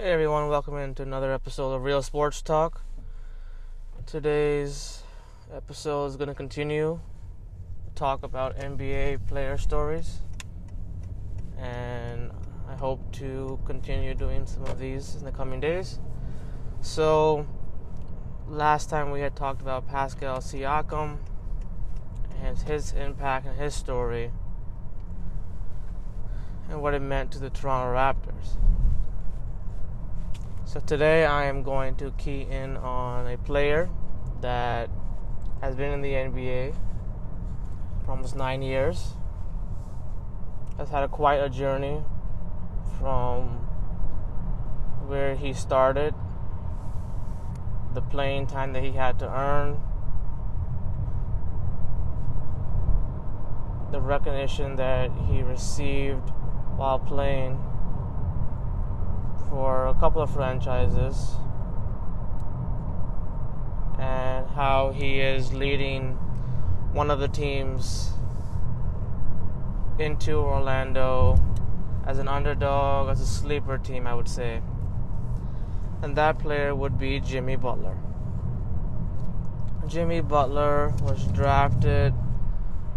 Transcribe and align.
Hey 0.00 0.12
everyone, 0.12 0.48
welcome 0.48 0.76
into 0.76 1.02
another 1.02 1.32
episode 1.32 1.74
of 1.74 1.82
Real 1.82 2.02
Sports 2.02 2.40
Talk. 2.40 2.82
Today's 4.06 5.02
episode 5.52 6.06
is 6.06 6.16
going 6.16 6.28
to 6.28 6.36
continue 6.36 7.00
talk 7.96 8.22
about 8.22 8.56
NBA 8.58 9.26
player 9.26 9.58
stories, 9.58 10.20
and 11.58 12.30
I 12.68 12.76
hope 12.76 13.12
to 13.14 13.58
continue 13.64 14.14
doing 14.14 14.46
some 14.46 14.62
of 14.66 14.78
these 14.78 15.16
in 15.16 15.24
the 15.24 15.32
coming 15.32 15.58
days. 15.58 15.98
So, 16.80 17.44
last 18.46 18.88
time 18.88 19.10
we 19.10 19.18
had 19.22 19.34
talked 19.34 19.60
about 19.60 19.88
Pascal 19.88 20.38
Siakam 20.38 21.16
and 22.40 22.56
his 22.56 22.92
impact 22.92 23.48
and 23.48 23.58
his 23.58 23.74
story 23.74 24.30
and 26.70 26.80
what 26.80 26.94
it 26.94 27.02
meant 27.02 27.32
to 27.32 27.40
the 27.40 27.50
Toronto 27.50 27.92
Raptors. 27.92 28.58
So 30.68 30.80
today 30.80 31.24
I 31.24 31.46
am 31.46 31.62
going 31.62 31.96
to 31.96 32.10
key 32.18 32.42
in 32.42 32.76
on 32.76 33.26
a 33.26 33.38
player 33.38 33.88
that 34.42 34.90
has 35.62 35.74
been 35.74 35.94
in 35.94 36.02
the 36.02 36.12
NBA 36.12 36.74
for 38.04 38.10
almost 38.10 38.36
nine 38.36 38.60
years, 38.60 39.14
has 40.76 40.90
had 40.90 41.04
a, 41.04 41.08
quite 41.08 41.36
a 41.36 41.48
journey 41.48 42.02
from 42.98 43.44
where 45.06 45.36
he 45.36 45.54
started, 45.54 46.14
the 47.94 48.02
playing 48.02 48.46
time 48.46 48.74
that 48.74 48.82
he 48.82 48.92
had 48.92 49.18
to 49.20 49.26
earn, 49.26 49.80
the 53.90 54.02
recognition 54.02 54.76
that 54.76 55.10
he 55.30 55.40
received 55.40 56.28
while 56.76 56.98
playing 56.98 57.58
for 59.48 59.86
a 59.86 59.94
couple 59.94 60.20
of 60.20 60.30
franchises 60.30 61.34
and 63.98 64.46
how 64.50 64.92
he 64.94 65.20
is 65.20 65.52
leading 65.52 66.12
one 66.92 67.10
of 67.10 67.18
the 67.18 67.28
teams 67.28 68.12
into 69.98 70.36
Orlando 70.36 71.38
as 72.06 72.18
an 72.18 72.28
underdog, 72.28 73.08
as 73.08 73.20
a 73.20 73.26
sleeper 73.26 73.78
team, 73.78 74.06
I 74.06 74.14
would 74.14 74.28
say. 74.28 74.62
And 76.02 76.16
that 76.16 76.38
player 76.38 76.74
would 76.74 76.98
be 76.98 77.20
Jimmy 77.20 77.56
Butler. 77.56 77.96
Jimmy 79.88 80.20
Butler 80.20 80.94
was 81.02 81.24
drafted 81.28 82.14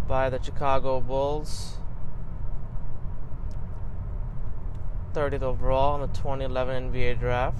by 0.06 0.30
the 0.30 0.40
Chicago 0.42 1.00
Bulls 1.00 1.78
30th 5.12 5.42
overall 5.42 5.94
in 5.96 6.00
the 6.00 6.16
2011 6.18 6.90
NBA 6.92 7.18
draft. 7.18 7.58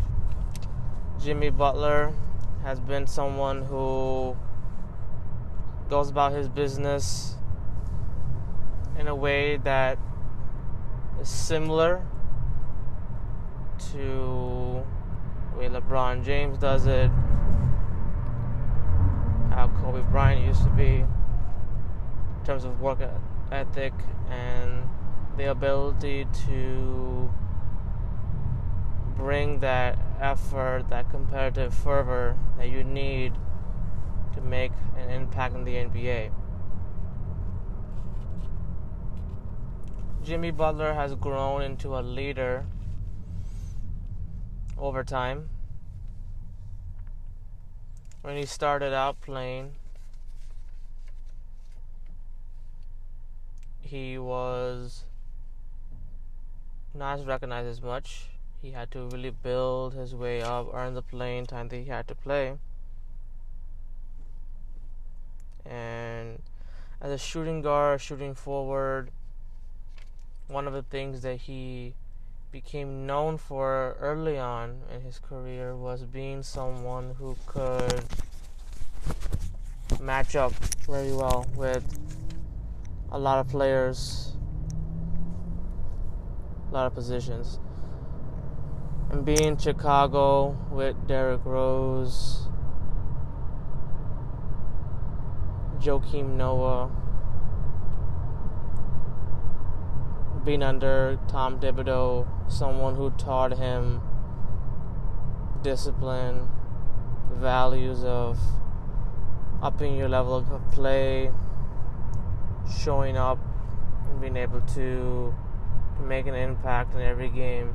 Jimmy 1.20 1.50
Butler 1.50 2.12
has 2.62 2.80
been 2.80 3.06
someone 3.06 3.62
who 3.62 4.36
goes 5.88 6.08
about 6.08 6.32
his 6.32 6.48
business 6.48 7.36
in 8.98 9.06
a 9.08 9.14
way 9.14 9.58
that 9.58 9.98
is 11.20 11.28
similar 11.28 12.06
to 13.92 14.82
the 15.50 15.58
way 15.58 15.68
LeBron 15.68 16.24
James 16.24 16.56
does 16.56 16.86
it, 16.86 17.10
how 19.50 19.70
Kobe 19.80 20.02
Bryant 20.10 20.46
used 20.46 20.62
to 20.62 20.70
be 20.70 21.04
in 21.04 22.44
terms 22.44 22.64
of 22.64 22.80
work 22.80 23.00
ethic 23.50 23.92
and 24.30 24.88
the 25.36 25.50
ability 25.50 26.26
to 26.46 27.30
bring 29.16 29.60
that 29.60 29.98
effort, 30.20 30.88
that 30.90 31.10
competitive 31.10 31.74
fervor 31.74 32.36
that 32.58 32.68
you 32.68 32.84
need 32.84 33.32
to 34.34 34.40
make 34.40 34.72
an 34.96 35.10
impact 35.10 35.54
in 35.54 35.64
the 35.64 35.74
NBA. 35.74 36.30
Jimmy 40.22 40.50
Butler 40.52 40.94
has 40.94 41.14
grown 41.16 41.62
into 41.62 41.98
a 41.98 42.00
leader 42.00 42.64
over 44.78 45.02
time. 45.02 45.48
When 48.22 48.36
he 48.36 48.46
started 48.46 48.92
out 48.92 49.20
playing, 49.20 49.74
he 53.80 54.16
was 54.16 55.04
not 56.94 57.26
recognized 57.26 57.68
as 57.68 57.82
much 57.82 58.31
he 58.62 58.70
had 58.70 58.92
to 58.92 59.08
really 59.08 59.30
build 59.30 59.92
his 59.92 60.14
way 60.14 60.40
up, 60.40 60.68
earn 60.72 60.94
the 60.94 61.02
playing 61.02 61.46
time 61.46 61.68
that 61.68 61.76
he 61.76 61.86
had 61.86 62.06
to 62.06 62.14
play. 62.14 62.54
And 65.66 66.40
as 67.00 67.10
a 67.10 67.18
shooting 67.18 67.60
guard, 67.60 68.00
shooting 68.00 68.36
forward, 68.36 69.10
one 70.46 70.68
of 70.68 70.72
the 70.72 70.82
things 70.82 71.22
that 71.22 71.38
he 71.40 71.94
became 72.52 73.04
known 73.04 73.36
for 73.36 73.96
early 73.98 74.38
on 74.38 74.82
in 74.94 75.00
his 75.00 75.18
career 75.18 75.74
was 75.74 76.02
being 76.04 76.44
someone 76.44 77.16
who 77.18 77.36
could 77.46 78.04
match 80.00 80.36
up 80.36 80.52
very 80.86 81.12
well 81.12 81.46
with 81.56 81.98
a 83.10 83.18
lot 83.18 83.40
of 83.40 83.48
players, 83.48 84.34
a 86.70 86.74
lot 86.74 86.86
of 86.86 86.94
positions 86.94 87.58
and 89.12 89.26
be 89.26 89.44
in 89.44 89.58
Chicago 89.58 90.56
with 90.70 90.96
Derrick 91.06 91.44
Rose, 91.44 92.48
Joakim 95.78 96.36
Noah, 96.36 96.90
being 100.46 100.62
under 100.62 101.18
Tom 101.28 101.60
Thibodeau, 101.60 102.26
someone 102.50 102.94
who 102.94 103.10
taught 103.10 103.58
him 103.58 104.00
discipline, 105.62 106.48
values 107.34 108.02
of 108.04 108.38
upping 109.62 109.94
your 109.94 110.08
level 110.08 110.34
of 110.34 110.72
play, 110.72 111.30
showing 112.80 113.18
up, 113.18 113.38
and 114.08 114.22
being 114.22 114.38
able 114.38 114.62
to 114.62 115.34
make 116.00 116.26
an 116.26 116.34
impact 116.34 116.94
in 116.94 117.02
every 117.02 117.28
game. 117.28 117.74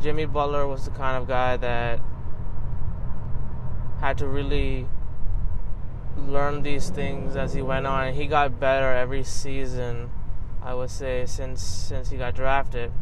Jimmy 0.00 0.26
Butler 0.26 0.66
was 0.66 0.84
the 0.84 0.90
kind 0.92 1.16
of 1.16 1.26
guy 1.26 1.56
that 1.56 2.00
had 4.00 4.16
to 4.18 4.28
really 4.28 4.86
learn 6.16 6.62
these 6.62 6.90
things 6.90 7.36
as 7.36 7.52
he 7.52 7.62
went 7.62 7.86
on. 7.86 8.14
He 8.14 8.26
got 8.26 8.60
better 8.60 8.92
every 8.92 9.24
season, 9.24 10.10
I 10.62 10.74
would 10.74 10.90
say, 10.90 11.26
since 11.26 11.62
since 11.62 12.10
he 12.10 12.16
got 12.16 12.34
drafted. 12.34 12.92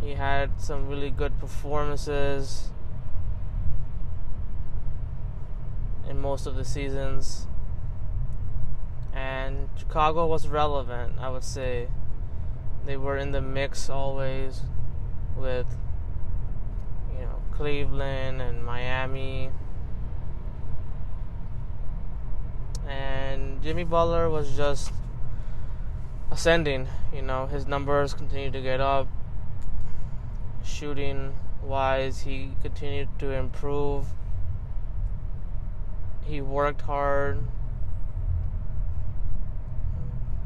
He 0.00 0.14
had 0.14 0.60
some 0.60 0.88
really 0.88 1.10
good 1.10 1.38
performances 1.38 2.70
in 6.08 6.18
most 6.18 6.46
of 6.46 6.56
the 6.56 6.64
seasons. 6.64 7.46
And 9.12 9.68
Chicago 9.76 10.26
was 10.26 10.46
relevant, 10.46 11.14
I 11.18 11.28
would 11.28 11.44
say 11.44 11.88
they 12.88 12.96
were 12.96 13.18
in 13.18 13.32
the 13.32 13.40
mix 13.42 13.90
always 13.90 14.62
with 15.36 15.66
you 17.12 17.20
know 17.20 17.42
Cleveland 17.52 18.40
and 18.40 18.64
Miami. 18.64 19.50
And 22.88 23.62
Jimmy 23.62 23.84
Butler 23.84 24.30
was 24.30 24.56
just 24.56 24.90
ascending, 26.30 26.88
you 27.12 27.20
know, 27.20 27.44
his 27.44 27.66
numbers 27.66 28.14
continued 28.14 28.54
to 28.54 28.62
get 28.62 28.80
up. 28.80 29.06
Shooting 30.64 31.36
wise, 31.62 32.22
he 32.22 32.52
continued 32.62 33.10
to 33.18 33.32
improve. 33.32 34.06
He 36.24 36.40
worked 36.40 36.80
hard. 36.80 37.40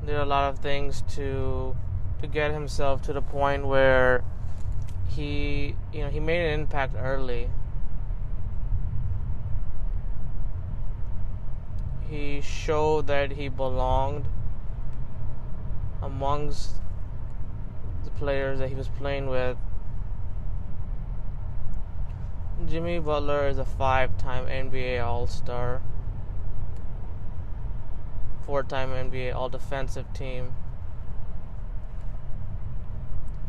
Did 0.04 0.16
a 0.16 0.24
lot 0.24 0.52
of 0.52 0.58
things 0.58 1.04
to 1.14 1.76
to 2.22 2.28
get 2.28 2.52
himself 2.52 3.02
to 3.02 3.12
the 3.12 3.20
point 3.20 3.66
where 3.66 4.24
he, 5.08 5.74
you 5.92 6.02
know, 6.02 6.08
he 6.08 6.20
made 6.20 6.40
an 6.40 6.60
impact 6.60 6.94
early. 6.96 7.50
He 12.08 12.40
showed 12.40 13.08
that 13.08 13.32
he 13.32 13.48
belonged 13.48 14.26
amongst 16.00 16.76
the 18.04 18.10
players 18.10 18.60
that 18.60 18.68
he 18.68 18.74
was 18.74 18.88
playing 18.88 19.26
with. 19.26 19.56
Jimmy 22.68 23.00
Butler 23.00 23.48
is 23.48 23.58
a 23.58 23.64
five 23.64 24.16
time 24.16 24.46
NBA 24.46 25.04
All 25.04 25.26
Star, 25.26 25.82
four 28.46 28.62
time 28.62 28.90
NBA 28.90 29.34
All 29.34 29.48
Defensive 29.48 30.06
Team 30.12 30.54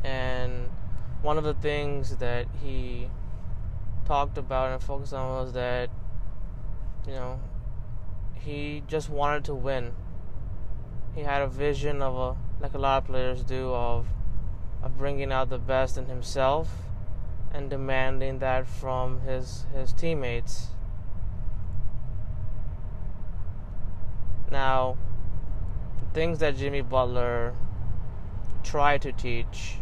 and 0.03 0.69
one 1.21 1.37
of 1.37 1.43
the 1.43 1.53
things 1.53 2.17
that 2.17 2.47
he 2.61 3.09
talked 4.05 4.37
about 4.37 4.71
and 4.71 4.83
focused 4.83 5.13
on 5.13 5.45
was 5.45 5.53
that 5.53 5.89
you 7.07 7.13
know 7.13 7.39
he 8.33 8.83
just 8.87 9.09
wanted 9.09 9.45
to 9.45 9.55
win. 9.55 9.93
He 11.15 11.21
had 11.21 11.41
a 11.41 11.47
vision 11.47 12.01
of 12.01 12.15
a 12.15 12.37
like 12.61 12.73
a 12.73 12.77
lot 12.77 13.03
of 13.03 13.07
players 13.07 13.43
do 13.43 13.73
of 13.73 14.07
of 14.81 14.97
bringing 14.97 15.31
out 15.31 15.49
the 15.49 15.57
best 15.57 15.97
in 15.97 16.07
himself 16.07 16.69
and 17.53 17.69
demanding 17.69 18.39
that 18.39 18.67
from 18.67 19.21
his 19.21 19.65
his 19.73 19.93
teammates. 19.93 20.67
Now, 24.51 24.97
the 25.99 26.13
things 26.13 26.39
that 26.39 26.57
Jimmy 26.57 26.81
Butler 26.81 27.55
tried 28.61 29.01
to 29.01 29.11
teach 29.11 29.77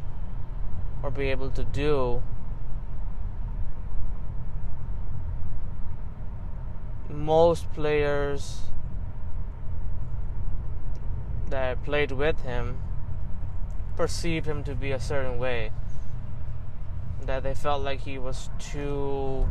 or 1.04 1.12
be 1.12 1.30
able 1.30 1.50
to 1.50 1.64
do 1.64 2.22
most 7.10 7.72
players 7.74 8.62
that 11.50 11.84
played 11.84 12.12
with 12.12 12.42
him 12.42 12.82
perceived 13.96 14.46
him 14.46 14.64
to 14.64 14.74
be 14.74 14.92
a 14.92 15.00
certain 15.00 15.38
way. 15.38 15.72
That 17.26 17.44
they 17.44 17.54
felt 17.54 17.84
like 17.84 18.00
he 18.02 18.18
was 18.18 18.50
too 18.58 19.48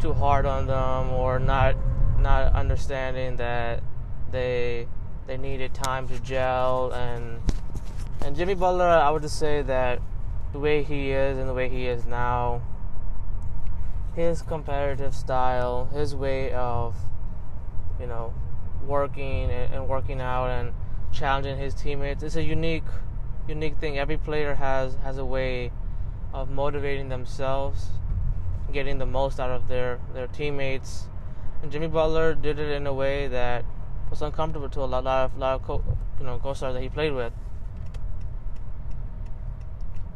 too 0.00 0.12
hard 0.14 0.46
on 0.46 0.66
them 0.66 1.10
or 1.12 1.38
not 1.38 1.76
not 2.18 2.52
understanding 2.54 3.36
that 3.36 3.82
they 4.30 4.88
they 5.26 5.36
needed 5.36 5.74
time 5.74 6.08
to 6.08 6.18
gel. 6.20 6.92
And 6.92 7.40
and 8.24 8.34
Jimmy 8.34 8.54
Butler 8.54 8.88
I 8.88 9.10
would 9.10 9.22
just 9.22 9.38
say 9.38 9.62
that 9.62 10.00
the 10.52 10.58
way 10.58 10.82
he 10.82 11.10
is 11.10 11.38
and 11.38 11.48
the 11.48 11.54
way 11.54 11.68
he 11.68 11.86
is 11.86 12.06
now 12.06 12.62
his 14.14 14.42
competitive 14.42 15.14
style 15.14 15.86
his 15.92 16.14
way 16.14 16.52
of 16.52 16.96
you 18.00 18.06
know 18.06 18.32
working 18.86 19.50
and, 19.50 19.88
working 19.88 20.20
out 20.20 20.48
and 20.48 20.72
challenging 21.12 21.56
his 21.56 21.74
teammates 21.74 22.22
it's 22.22 22.36
a 22.36 22.42
unique 22.42 22.84
unique 23.46 23.76
thing 23.78 23.98
every 23.98 24.16
player 24.16 24.54
has 24.54 24.94
has 24.96 25.18
a 25.18 25.24
way 25.24 25.70
of 26.32 26.50
motivating 26.50 27.08
themselves, 27.08 27.88
getting 28.72 28.98
the 28.98 29.06
most 29.06 29.40
out 29.40 29.50
of 29.50 29.68
their, 29.68 29.98
their 30.12 30.26
teammates. 30.26 31.08
And 31.62 31.72
Jimmy 31.72 31.88
Butler 31.88 32.34
did 32.34 32.58
it 32.58 32.70
in 32.70 32.86
a 32.86 32.92
way 32.92 33.28
that 33.28 33.64
was 34.10 34.22
uncomfortable 34.22 34.68
to 34.70 34.80
a 34.80 34.86
lot, 34.86 35.04
lot 35.04 35.24
of 35.24 35.38
lot 35.38 35.54
of 35.54 35.62
co, 35.62 35.82
you 36.18 36.26
know 36.26 36.38
co-stars 36.38 36.74
that 36.74 36.82
he 36.82 36.88
played 36.88 37.12
with. 37.12 37.32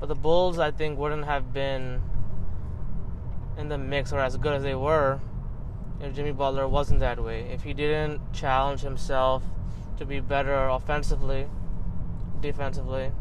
But 0.03 0.09
the 0.09 0.17
Bulls, 0.17 0.59
I 0.59 0.73
think, 0.73 0.99
wouldn't 0.99 1.27
have 1.27 1.53
been 1.53 2.03
in 3.57 3.69
the 3.69 3.79
mix 3.79 4.13
or 4.13 4.19
as 4.19 4.37
good 4.37 4.55
as 4.55 4.65
they 4.65 4.75
were 4.75 5.21
if 6.01 6.17
Jimmy 6.17 6.33
Butler 6.33 6.67
wasn't 6.67 6.99
that 6.99 7.23
way. 7.23 7.43
If 7.43 7.63
he 7.63 7.73
didn't 7.73 8.33
challenge 8.33 8.81
himself 8.81 9.45
to 9.99 10.05
be 10.05 10.19
better 10.19 10.67
offensively, 10.67 11.47
defensively, 12.41 13.13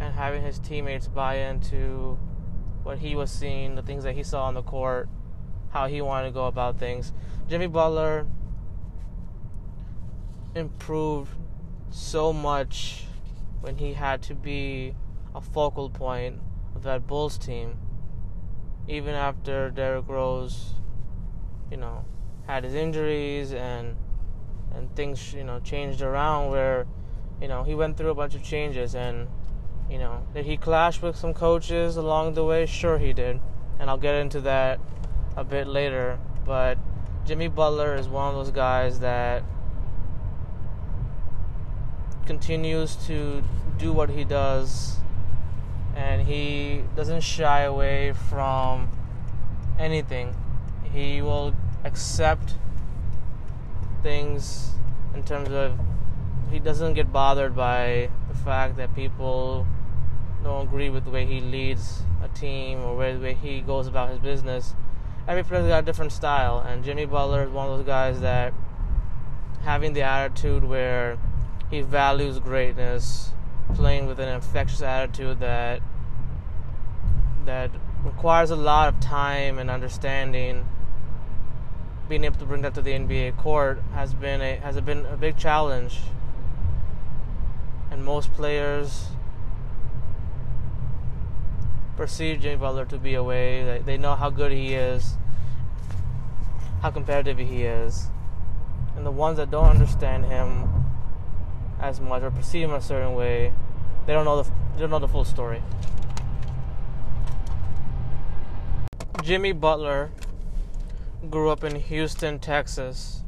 and 0.00 0.14
having 0.14 0.42
his 0.42 0.58
teammates 0.58 1.08
buy 1.08 1.34
into 1.34 2.18
what 2.82 3.00
he 3.00 3.14
was 3.14 3.30
seeing, 3.30 3.74
the 3.74 3.82
things 3.82 4.04
that 4.04 4.14
he 4.14 4.22
saw 4.22 4.46
on 4.46 4.54
the 4.54 4.62
court, 4.62 5.10
how 5.68 5.88
he 5.88 6.00
wanted 6.00 6.28
to 6.28 6.32
go 6.32 6.46
about 6.46 6.78
things. 6.78 7.12
Jimmy 7.50 7.66
Butler 7.66 8.26
improved 10.54 11.32
so 11.90 12.32
much 12.32 13.04
when 13.60 13.76
he 13.76 13.92
had 13.92 14.22
to 14.22 14.34
be 14.34 14.94
a 15.34 15.40
focal 15.40 15.90
point 15.90 16.40
of 16.74 16.82
that 16.84 17.06
Bulls 17.06 17.38
team. 17.38 17.76
Even 18.86 19.14
after 19.14 19.70
Derrick 19.70 20.08
Rose, 20.08 20.74
you 21.70 21.76
know, 21.76 22.04
had 22.46 22.64
his 22.64 22.74
injuries 22.74 23.52
and 23.52 23.96
and 24.74 24.94
things, 24.96 25.32
you 25.32 25.44
know, 25.44 25.60
changed 25.60 26.02
around 26.02 26.50
where, 26.50 26.86
you 27.40 27.48
know, 27.48 27.62
he 27.62 27.74
went 27.74 27.96
through 27.96 28.10
a 28.10 28.14
bunch 28.14 28.34
of 28.34 28.42
changes 28.42 28.94
and 28.94 29.28
you 29.88 29.98
know, 29.98 30.26
did 30.32 30.46
he 30.46 30.56
clash 30.56 31.02
with 31.02 31.16
some 31.16 31.34
coaches 31.34 31.96
along 31.96 32.34
the 32.34 32.44
way? 32.44 32.66
Sure, 32.66 32.98
he 32.98 33.12
did. 33.12 33.40
And 33.78 33.90
I'll 33.90 33.98
get 33.98 34.14
into 34.14 34.40
that 34.42 34.80
a 35.36 35.44
bit 35.44 35.66
later. 35.66 36.18
But 36.44 36.78
Jimmy 37.26 37.48
Butler 37.48 37.94
is 37.94 38.08
one 38.08 38.28
of 38.28 38.34
those 38.34 38.50
guys 38.50 39.00
that 39.00 39.42
continues 42.26 42.96
to 43.06 43.42
do 43.76 43.92
what 43.92 44.08
he 44.08 44.24
does 44.24 44.96
and 45.94 46.22
he 46.22 46.82
doesn't 46.96 47.20
shy 47.20 47.62
away 47.62 48.12
from 48.12 48.88
anything. 49.78 50.34
He 50.92 51.22
will 51.22 51.54
accept 51.84 52.54
things 54.02 54.72
in 55.14 55.22
terms 55.24 55.50
of 55.50 55.78
he 56.50 56.58
doesn't 56.58 56.94
get 56.94 57.12
bothered 57.12 57.56
by 57.56 58.10
the 58.28 58.34
fact 58.34 58.76
that 58.76 58.94
people 58.94 59.66
don't 60.42 60.66
agree 60.66 60.90
with 60.90 61.04
the 61.04 61.10
way 61.10 61.24
he 61.24 61.40
leads 61.40 62.02
a 62.22 62.28
team 62.28 62.82
or 62.82 63.12
the 63.12 63.18
way 63.18 63.34
he 63.34 63.60
goes 63.60 63.86
about 63.86 64.10
his 64.10 64.18
business. 64.18 64.74
Every 65.26 65.42
player's 65.42 65.68
got 65.68 65.82
a 65.82 65.86
different 65.86 66.12
style, 66.12 66.58
and 66.58 66.84
Jimmy 66.84 67.06
Butler 67.06 67.44
is 67.44 67.50
one 67.50 67.70
of 67.70 67.78
those 67.78 67.86
guys 67.86 68.20
that 68.20 68.52
having 69.62 69.94
the 69.94 70.02
attitude 70.02 70.64
where 70.64 71.18
he 71.70 71.80
values 71.80 72.38
greatness, 72.38 73.32
playing 73.74 74.06
with 74.06 74.20
an 74.20 74.28
infectious 74.28 74.82
attitude 74.82 75.40
that 75.40 75.80
that 77.46 77.70
requires 78.04 78.50
a 78.50 78.56
lot 78.56 78.88
of 78.88 79.00
time 79.00 79.58
and 79.58 79.70
understanding. 79.70 80.66
Being 82.08 82.24
able 82.24 82.38
to 82.38 82.44
bring 82.44 82.62
that 82.62 82.74
to 82.74 82.82
the 82.82 82.92
NBA 82.92 83.38
court 83.38 83.82
has 83.94 84.12
been 84.12 84.42
a 84.42 84.56
has 84.56 84.78
been 84.80 85.06
a 85.06 85.16
big 85.16 85.38
challenge, 85.38 86.00
and 87.90 88.04
most 88.04 88.32
players 88.34 89.06
perceive 91.96 92.40
Jimmy 92.40 92.56
Butler 92.56 92.84
to 92.86 92.98
be 92.98 93.14
away. 93.14 93.64
They, 93.64 93.78
they 93.78 93.96
know 93.96 94.16
how 94.16 94.30
good 94.30 94.52
he 94.52 94.74
is, 94.74 95.16
how 96.82 96.90
competitive 96.90 97.38
he 97.38 97.62
is. 97.62 98.10
And 98.96 99.04
the 99.04 99.10
ones 99.10 99.38
that 99.38 99.50
don't 99.50 99.70
understand 99.70 100.26
him 100.26 100.83
as 101.80 102.00
much 102.00 102.22
or 102.22 102.30
perceive 102.30 102.68
him 102.68 102.74
a 102.74 102.80
certain 102.80 103.14
way, 103.14 103.52
they 104.06 104.12
don't 104.12 104.24
know 104.24 104.42
the 104.42 104.50
they 104.74 104.80
don't 104.80 104.90
know 104.90 104.98
the 104.98 105.08
full 105.08 105.24
story. 105.24 105.62
Jimmy 109.22 109.52
Butler 109.52 110.10
grew 111.30 111.50
up 111.50 111.64
in 111.64 111.76
Houston, 111.76 112.38
Texas. 112.38 113.22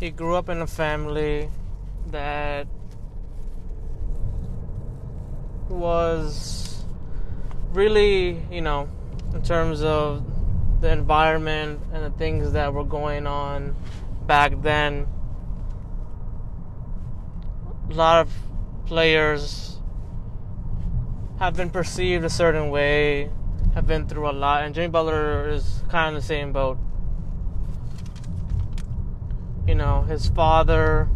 He 0.00 0.10
grew 0.10 0.34
up 0.34 0.48
in 0.48 0.60
a 0.60 0.66
family 0.66 1.50
that 2.08 2.66
was 5.68 6.84
really, 7.72 8.42
you 8.50 8.60
know, 8.60 8.88
in 9.34 9.42
terms 9.42 9.82
of 9.82 10.24
the 10.80 10.90
environment 10.90 11.80
and 11.92 12.04
the 12.04 12.10
things 12.18 12.52
that 12.52 12.72
were 12.72 12.84
going 12.84 13.26
on 13.26 13.76
back 14.26 14.60
then. 14.62 15.06
A 17.90 17.94
lot 17.94 18.20
of 18.20 18.32
players 18.86 19.78
have 21.40 21.56
been 21.56 21.70
perceived 21.70 22.24
a 22.24 22.30
certain 22.30 22.70
way, 22.70 23.30
have 23.74 23.86
been 23.86 24.06
through 24.06 24.30
a 24.30 24.32
lot, 24.32 24.62
and 24.62 24.74
Jimmy 24.74 24.88
Butler 24.88 25.48
is 25.48 25.82
kind 25.88 26.14
of 26.14 26.22
the 26.22 26.26
same 26.26 26.52
boat. 26.52 26.78
You 29.66 29.74
know, 29.74 30.02
his 30.02 30.28
father 30.28 31.08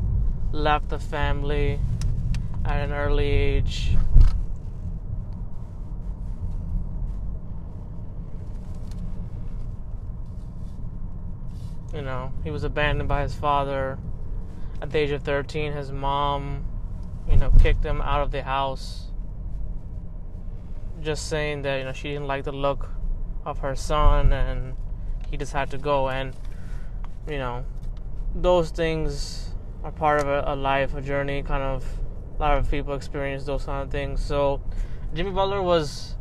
left 0.50 0.88
the 0.88 0.98
family 0.98 1.78
at 2.64 2.80
an 2.80 2.92
early 2.92 3.28
age 3.28 3.96
You 11.94 12.02
know, 12.02 12.32
he 12.42 12.50
was 12.50 12.64
abandoned 12.64 13.08
by 13.08 13.22
his 13.22 13.34
father. 13.34 13.98
At 14.82 14.90
the 14.90 14.98
age 14.98 15.10
of 15.10 15.22
13, 15.22 15.72
his 15.72 15.92
mom, 15.92 16.64
you 17.28 17.36
know, 17.36 17.50
kicked 17.60 17.84
him 17.84 18.00
out 18.00 18.20
of 18.20 18.30
the 18.30 18.42
house. 18.42 19.10
Just 21.00 21.28
saying 21.28 21.62
that, 21.62 21.78
you 21.78 21.84
know, 21.84 21.92
she 21.92 22.08
didn't 22.08 22.26
like 22.26 22.44
the 22.44 22.52
look 22.52 22.90
of 23.44 23.58
her 23.58 23.74
son 23.74 24.32
and 24.32 24.74
he 25.30 25.36
just 25.36 25.52
had 25.52 25.70
to 25.70 25.78
go. 25.78 26.08
And, 26.08 26.34
you 27.28 27.38
know, 27.38 27.64
those 28.34 28.70
things 28.70 29.54
are 29.82 29.92
part 29.92 30.20
of 30.20 30.28
a, 30.28 30.44
a 30.46 30.56
life, 30.56 30.94
a 30.94 31.00
journey, 31.00 31.42
kind 31.42 31.62
of. 31.62 31.84
A 32.36 32.40
lot 32.40 32.58
of 32.58 32.68
people 32.68 32.94
experience 32.94 33.44
those 33.44 33.64
kind 33.64 33.84
of 33.84 33.92
things. 33.92 34.20
So, 34.20 34.60
Jimmy 35.14 35.30
Butler 35.30 35.62
was 35.62 36.16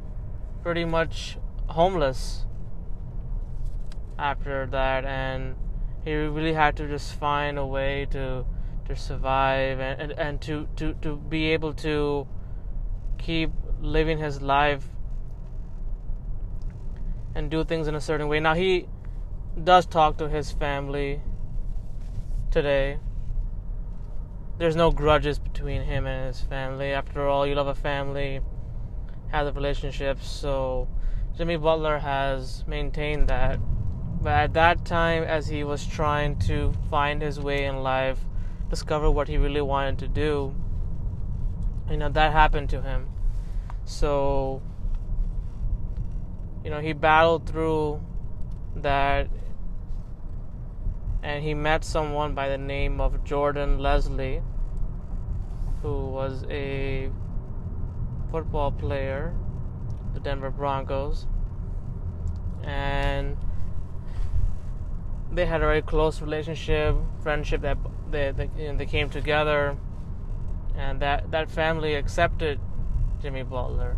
pretty 0.62 0.86
much 0.86 1.38
homeless 1.67 2.45
after 4.19 4.67
that 4.67 5.05
and 5.05 5.55
he 6.03 6.13
really 6.13 6.53
had 6.53 6.75
to 6.77 6.88
just 6.88 7.13
find 7.15 7.57
a 7.57 7.65
way 7.65 8.05
to 8.12 8.45
to 8.86 8.95
survive 8.95 9.79
and, 9.79 10.01
and, 10.01 10.12
and 10.13 10.41
to, 10.41 10.67
to, 10.75 10.93
to 10.95 11.15
be 11.15 11.51
able 11.51 11.74
to 11.74 12.27
keep 13.17 13.51
living 13.81 14.17
his 14.17 14.41
life 14.41 14.86
and 17.36 17.50
do 17.50 17.63
things 17.63 17.88
in 17.88 17.95
a 17.95 18.01
certain 18.01 18.27
way. 18.27 18.39
Now 18.39 18.53
he 18.53 18.88
does 19.62 19.86
talk 19.86 20.17
to 20.17 20.29
his 20.29 20.51
family 20.51 21.22
today. 22.51 23.00
There's 24.57 24.75
no 24.75 24.91
grudges 24.91 25.39
between 25.39 25.83
him 25.83 26.05
and 26.05 26.27
his 26.27 26.41
family. 26.41 26.91
After 26.91 27.27
all, 27.27 27.48
you 27.48 27.55
love 27.55 27.67
a 27.67 27.75
family, 27.75 28.41
have 29.31 29.48
a 29.48 29.51
relationship. 29.51 30.22
So 30.22 30.88
Jimmy 31.36 31.57
Butler 31.57 32.00
has 32.00 32.63
maintained 32.67 33.29
that. 33.29 33.60
But 34.23 34.31
at 34.31 34.53
that 34.53 34.85
time, 34.85 35.23
as 35.23 35.47
he 35.47 35.65
was 35.65 35.85
trying 35.85 36.37
to 36.47 36.71
find 36.89 37.21
his 37.21 37.41
way 37.41 37.65
in 37.65 37.83
life, 37.83 38.19
discover 38.69 39.11
what 39.11 39.27
he 39.27 39.35
really 39.35 39.61
wanted 39.61 39.99
to 39.99 40.07
do, 40.07 40.55
you 41.89 41.97
know, 41.97 42.07
that 42.07 42.31
happened 42.31 42.69
to 42.69 42.81
him. 42.81 43.09
So, 43.83 44.61
you 46.63 46.69
know, 46.69 46.79
he 46.79 46.93
battled 46.93 47.47
through 47.47 48.01
that 48.77 49.27
and 51.21 51.43
he 51.43 51.53
met 51.53 51.83
someone 51.83 52.33
by 52.33 52.47
the 52.47 52.57
name 52.57 53.01
of 53.01 53.25
Jordan 53.25 53.79
Leslie, 53.79 54.41
who 55.81 56.07
was 56.07 56.45
a 56.49 57.09
football 58.31 58.71
player, 58.71 59.33
the 60.13 60.21
Denver 60.21 60.49
Broncos, 60.49 61.27
and 62.63 63.37
they 65.33 65.45
had 65.45 65.61
a 65.61 65.65
very 65.65 65.81
close 65.81 66.21
relationship, 66.21 66.95
friendship 67.21 67.61
that 67.61 67.77
they 68.11 68.31
they, 68.31 68.49
you 68.57 68.71
know, 68.71 68.77
they 68.77 68.85
came 68.85 69.09
together, 69.09 69.77
and 70.75 70.99
that 71.01 71.31
that 71.31 71.49
family 71.49 71.95
accepted 71.95 72.59
Jimmy 73.21 73.43
Butler 73.43 73.97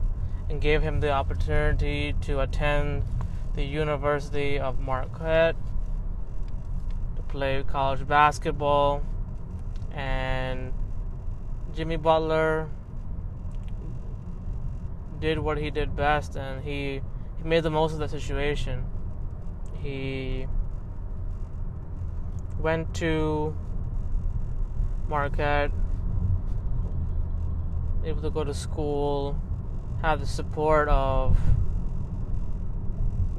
and 0.50 0.62
gave 0.62 0.82
him 0.82 1.00
the 1.00 1.12
opportunity 1.12 2.14
to 2.22 2.40
attend 2.40 3.04
the 3.56 3.64
University 3.64 4.60
of 4.60 4.80
Marquette 4.80 5.56
to 7.16 7.22
play 7.24 7.64
college 7.64 8.08
basketball 8.08 9.02
and 9.92 10.74
Jimmy 11.74 11.96
Butler 11.96 12.70
did 15.20 15.40
what 15.40 15.58
he 15.58 15.70
did 15.72 15.96
best 15.96 16.36
and 16.36 16.64
he 16.64 17.02
he 17.38 17.44
made 17.44 17.64
the 17.64 17.70
most 17.70 17.94
of 17.94 18.00
the 18.00 18.08
situation. 18.08 18.86
He 19.82 20.48
went 22.66 22.96
to 22.96 23.56
Marquette, 25.08 25.70
able 28.04 28.24
to 28.24 28.32
go 28.32 28.44
to 28.44 28.56
school, 28.56 29.40
have 30.02 30.20
the 30.20 30.26
support 30.26 30.90
of 30.90 31.38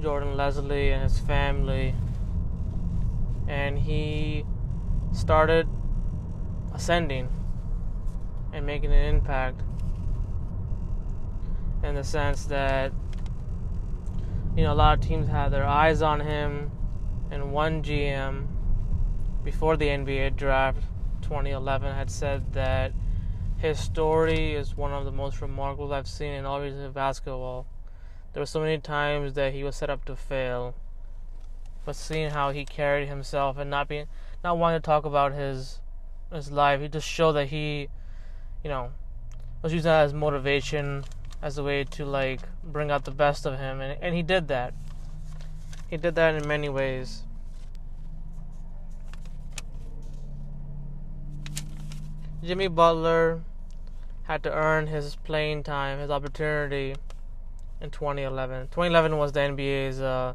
Jordan 0.00 0.36
Leslie 0.36 0.92
and 0.92 1.02
his 1.02 1.18
family, 1.18 1.92
and 3.48 3.76
he 3.76 4.44
started 5.10 5.66
ascending 6.72 7.28
and 8.52 8.64
making 8.64 8.92
an 8.92 9.04
impact 9.16 9.60
in 11.82 11.96
the 11.96 12.04
sense 12.04 12.44
that 12.44 12.92
you 14.56 14.62
know 14.62 14.72
a 14.72 14.78
lot 14.84 14.96
of 14.96 15.04
teams 15.04 15.26
had 15.26 15.48
their 15.48 15.66
eyes 15.66 16.00
on 16.00 16.20
him 16.20 16.70
and 17.32 17.52
one 17.52 17.82
GM 17.82 18.45
before 19.46 19.76
the 19.76 19.86
NBA 19.86 20.34
draft 20.34 20.80
2011 21.22 21.94
had 21.94 22.10
said 22.10 22.52
that 22.54 22.92
his 23.58 23.78
story 23.78 24.54
is 24.54 24.76
one 24.76 24.92
of 24.92 25.04
the 25.04 25.12
most 25.12 25.40
remarkable 25.40 25.94
I've 25.94 26.08
seen 26.08 26.32
in 26.32 26.44
all 26.44 26.60
of 26.60 26.94
basketball. 26.94 27.64
There 28.32 28.40
were 28.40 28.46
so 28.46 28.58
many 28.58 28.78
times 28.78 29.34
that 29.34 29.52
he 29.52 29.62
was 29.62 29.76
set 29.76 29.88
up 29.88 30.04
to 30.06 30.16
fail, 30.16 30.74
but 31.84 31.94
seeing 31.94 32.30
how 32.30 32.50
he 32.50 32.64
carried 32.64 33.06
himself 33.06 33.56
and 33.56 33.70
not 33.70 33.86
being, 33.86 34.06
not 34.42 34.58
wanting 34.58 34.80
to 34.80 34.84
talk 34.84 35.04
about 35.04 35.32
his 35.32 35.78
his 36.32 36.50
life, 36.50 36.80
he 36.80 36.88
just 36.88 37.06
showed 37.06 37.34
that 37.34 37.46
he, 37.46 37.88
you 38.64 38.68
know, 38.68 38.90
was 39.62 39.72
using 39.72 39.88
that 39.88 40.06
as 40.06 40.12
motivation, 40.12 41.04
as 41.40 41.56
a 41.56 41.62
way 41.62 41.84
to 41.84 42.04
like 42.04 42.40
bring 42.64 42.90
out 42.90 43.04
the 43.04 43.12
best 43.12 43.46
of 43.46 43.60
him, 43.60 43.80
and 43.80 43.96
and 44.02 44.12
he 44.12 44.22
did 44.22 44.48
that. 44.48 44.74
He 45.88 45.96
did 45.96 46.16
that 46.16 46.34
in 46.34 46.48
many 46.48 46.68
ways. 46.68 47.22
Jimmy 52.46 52.68
Butler 52.68 53.42
had 54.22 54.44
to 54.44 54.52
earn 54.52 54.86
his 54.86 55.16
playing 55.16 55.64
time, 55.64 55.98
his 55.98 56.10
opportunity 56.10 56.94
in 57.80 57.90
2011. 57.90 58.68
2011 58.68 59.18
was 59.18 59.32
the 59.32 59.40
NBA's, 59.40 60.00
uh, 60.00 60.34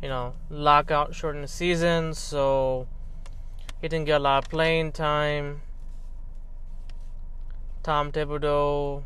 you 0.00 0.08
know, 0.08 0.32
lockout 0.48 1.14
shortened 1.14 1.50
season, 1.50 2.14
so 2.14 2.88
he 3.82 3.88
didn't 3.88 4.06
get 4.06 4.22
a 4.22 4.24
lot 4.24 4.44
of 4.44 4.50
playing 4.50 4.92
time. 4.92 5.60
Tom 7.82 8.10
Thibodeau 8.10 9.02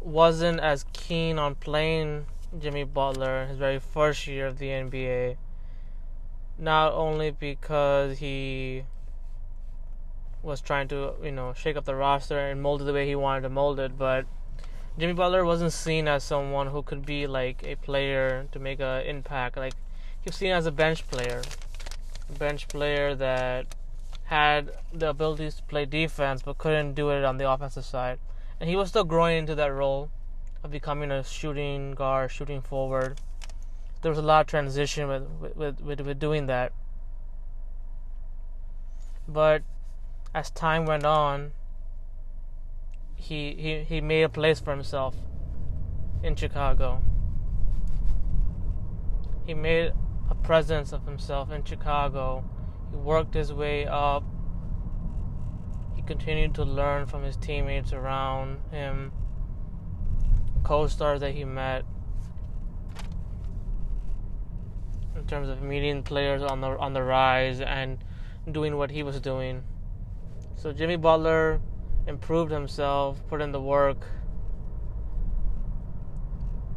wasn't 0.00 0.58
as 0.58 0.84
keen 0.92 1.38
on 1.38 1.54
playing 1.54 2.26
Jimmy 2.58 2.82
Butler 2.82 3.46
his 3.46 3.58
very 3.58 3.78
first 3.78 4.26
year 4.26 4.48
of 4.48 4.58
the 4.58 4.70
NBA. 4.70 5.36
Not 6.58 6.92
only 6.94 7.30
because 7.30 8.18
he 8.18 8.86
was 10.44 10.60
trying 10.60 10.88
to, 10.88 11.14
you 11.22 11.32
know, 11.32 11.54
shake 11.54 11.76
up 11.76 11.84
the 11.84 11.94
roster 11.94 12.38
and 12.38 12.62
mold 12.62 12.82
it 12.82 12.84
the 12.84 12.92
way 12.92 13.06
he 13.06 13.16
wanted 13.16 13.40
to 13.40 13.48
mold 13.48 13.80
it, 13.80 13.98
but 13.98 14.26
Jimmy 14.98 15.14
Butler 15.14 15.44
wasn't 15.44 15.72
seen 15.72 16.06
as 16.06 16.22
someone 16.22 16.68
who 16.68 16.82
could 16.82 17.04
be 17.04 17.26
like 17.26 17.64
a 17.64 17.74
player 17.76 18.46
to 18.52 18.58
make 18.60 18.78
an 18.78 19.04
impact. 19.06 19.56
Like 19.56 19.72
he 20.20 20.28
was 20.28 20.36
seen 20.36 20.52
as 20.52 20.66
a 20.66 20.70
bench 20.70 21.08
player, 21.08 21.42
a 22.28 22.38
bench 22.38 22.68
player 22.68 23.14
that 23.16 23.66
had 24.24 24.70
the 24.92 25.10
abilities 25.10 25.56
to 25.56 25.62
play 25.64 25.84
defense 25.84 26.42
but 26.42 26.58
couldn't 26.58 26.94
do 26.94 27.10
it 27.10 27.24
on 27.24 27.38
the 27.38 27.50
offensive 27.50 27.84
side. 27.84 28.18
And 28.60 28.70
he 28.70 28.76
was 28.76 28.90
still 28.90 29.04
growing 29.04 29.38
into 29.38 29.54
that 29.56 29.72
role 29.72 30.10
of 30.62 30.70
becoming 30.70 31.10
a 31.10 31.24
shooting 31.24 31.92
guard, 31.92 32.30
shooting 32.30 32.62
forward. 32.62 33.20
There 34.02 34.10
was 34.10 34.18
a 34.18 34.22
lot 34.22 34.42
of 34.42 34.46
transition 34.46 35.08
with 35.08 35.56
with, 35.56 35.80
with, 35.80 36.00
with 36.02 36.20
doing 36.20 36.46
that. 36.46 36.72
But 39.26 39.62
as 40.34 40.50
time 40.50 40.84
went 40.84 41.04
on, 41.04 41.52
he, 43.14 43.54
he, 43.54 43.84
he 43.84 44.00
made 44.00 44.24
a 44.24 44.28
place 44.28 44.58
for 44.58 44.72
himself 44.72 45.14
in 46.22 46.34
Chicago. 46.34 47.00
He 49.46 49.54
made 49.54 49.92
a 50.28 50.34
presence 50.34 50.92
of 50.92 51.06
himself 51.06 51.52
in 51.52 51.64
Chicago. 51.64 52.44
He 52.90 52.96
worked 52.96 53.34
his 53.34 53.52
way 53.52 53.86
up. 53.86 54.24
He 55.94 56.02
continued 56.02 56.54
to 56.56 56.64
learn 56.64 57.06
from 57.06 57.22
his 57.22 57.36
teammates 57.36 57.92
around 57.92 58.60
him, 58.70 59.12
co 60.64 60.88
stars 60.88 61.20
that 61.20 61.32
he 61.32 61.44
met. 61.44 61.84
In 65.14 65.24
terms 65.26 65.48
of 65.48 65.62
meeting 65.62 66.02
players 66.02 66.42
on 66.42 66.60
the 66.60 66.76
on 66.78 66.92
the 66.92 67.02
rise 67.02 67.60
and 67.60 67.98
doing 68.50 68.76
what 68.76 68.90
he 68.90 69.02
was 69.02 69.20
doing. 69.20 69.62
So 70.64 70.72
Jimmy 70.72 70.96
Butler 70.96 71.60
improved 72.06 72.50
himself, 72.50 73.20
put 73.28 73.42
in 73.42 73.52
the 73.52 73.60
work 73.60 73.98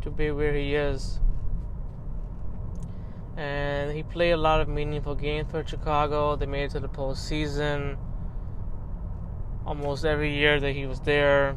to 0.01 0.09
be 0.09 0.29
where 0.29 0.53
he 0.53 0.75
is. 0.75 1.21
And 3.37 3.93
he 3.93 4.03
played 4.03 4.31
a 4.31 4.37
lot 4.37 4.59
of 4.59 4.67
meaningful 4.67 5.15
games 5.15 5.49
for 5.51 5.65
Chicago. 5.65 6.35
They 6.35 6.47
made 6.47 6.65
it 6.65 6.71
to 6.71 6.81
the 6.81 6.89
postseason 6.89 7.95
almost 9.65 10.03
every 10.03 10.35
year 10.35 10.59
that 10.59 10.73
he 10.73 10.85
was 10.85 10.99
there. 10.99 11.55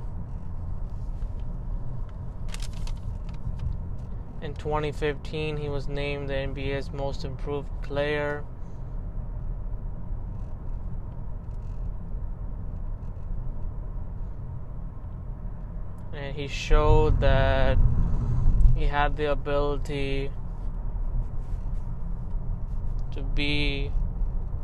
In 4.41 4.55
2015, 4.55 5.57
he 5.57 5.69
was 5.69 5.89
named 5.89 6.29
the 6.29 6.35
NBA's 6.35 6.93
most 6.93 7.25
improved 7.25 7.71
player. 7.83 8.45
And 16.31 16.39
he 16.39 16.47
showed 16.47 17.19
that 17.21 17.77
he 18.77 18.87
had 18.87 19.17
the 19.17 19.25
ability 19.25 20.31
to 23.11 23.21
be 23.21 23.91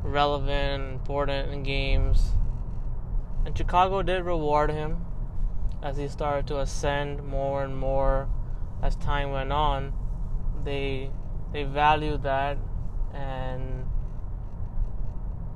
relevant, 0.05 0.81
and 0.81 0.93
important 0.93 1.53
in 1.53 1.65
games. 1.65 2.35
And 3.45 3.59
Chicago 3.59 4.03
did 4.03 4.23
reward 4.23 4.71
him 4.71 5.07
as 5.83 5.97
he 5.97 6.07
started 6.07 6.47
to 6.47 6.61
ascend 6.61 7.27
more 7.27 7.65
and 7.65 7.77
more 7.77 8.29
as 8.81 8.95
time 8.95 9.33
went 9.33 9.51
on. 9.51 9.93
They 10.63 11.11
they 11.53 11.65
valued 11.65 12.23
that 12.23 12.59
and 13.13 13.87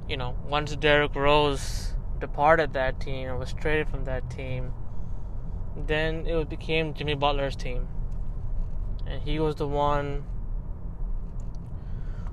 you 0.09 0.17
know, 0.17 0.35
once 0.49 0.75
Derrick 0.75 1.15
Rose 1.15 1.95
departed 2.19 2.73
that 2.73 2.99
team 2.99 3.29
or 3.29 3.37
was 3.37 3.53
traded 3.53 3.89
from 3.89 4.07
that 4.07 4.29
team, 4.29 4.73
then 5.87 6.27
it 6.27 6.49
became 6.49 6.95
Jimmy 6.95 7.15
Butler's 7.15 7.57
team. 7.57 7.89
And 9.07 9.23
he 9.23 9.39
was 9.39 9.57
the 9.57 9.67
one 9.67 10.25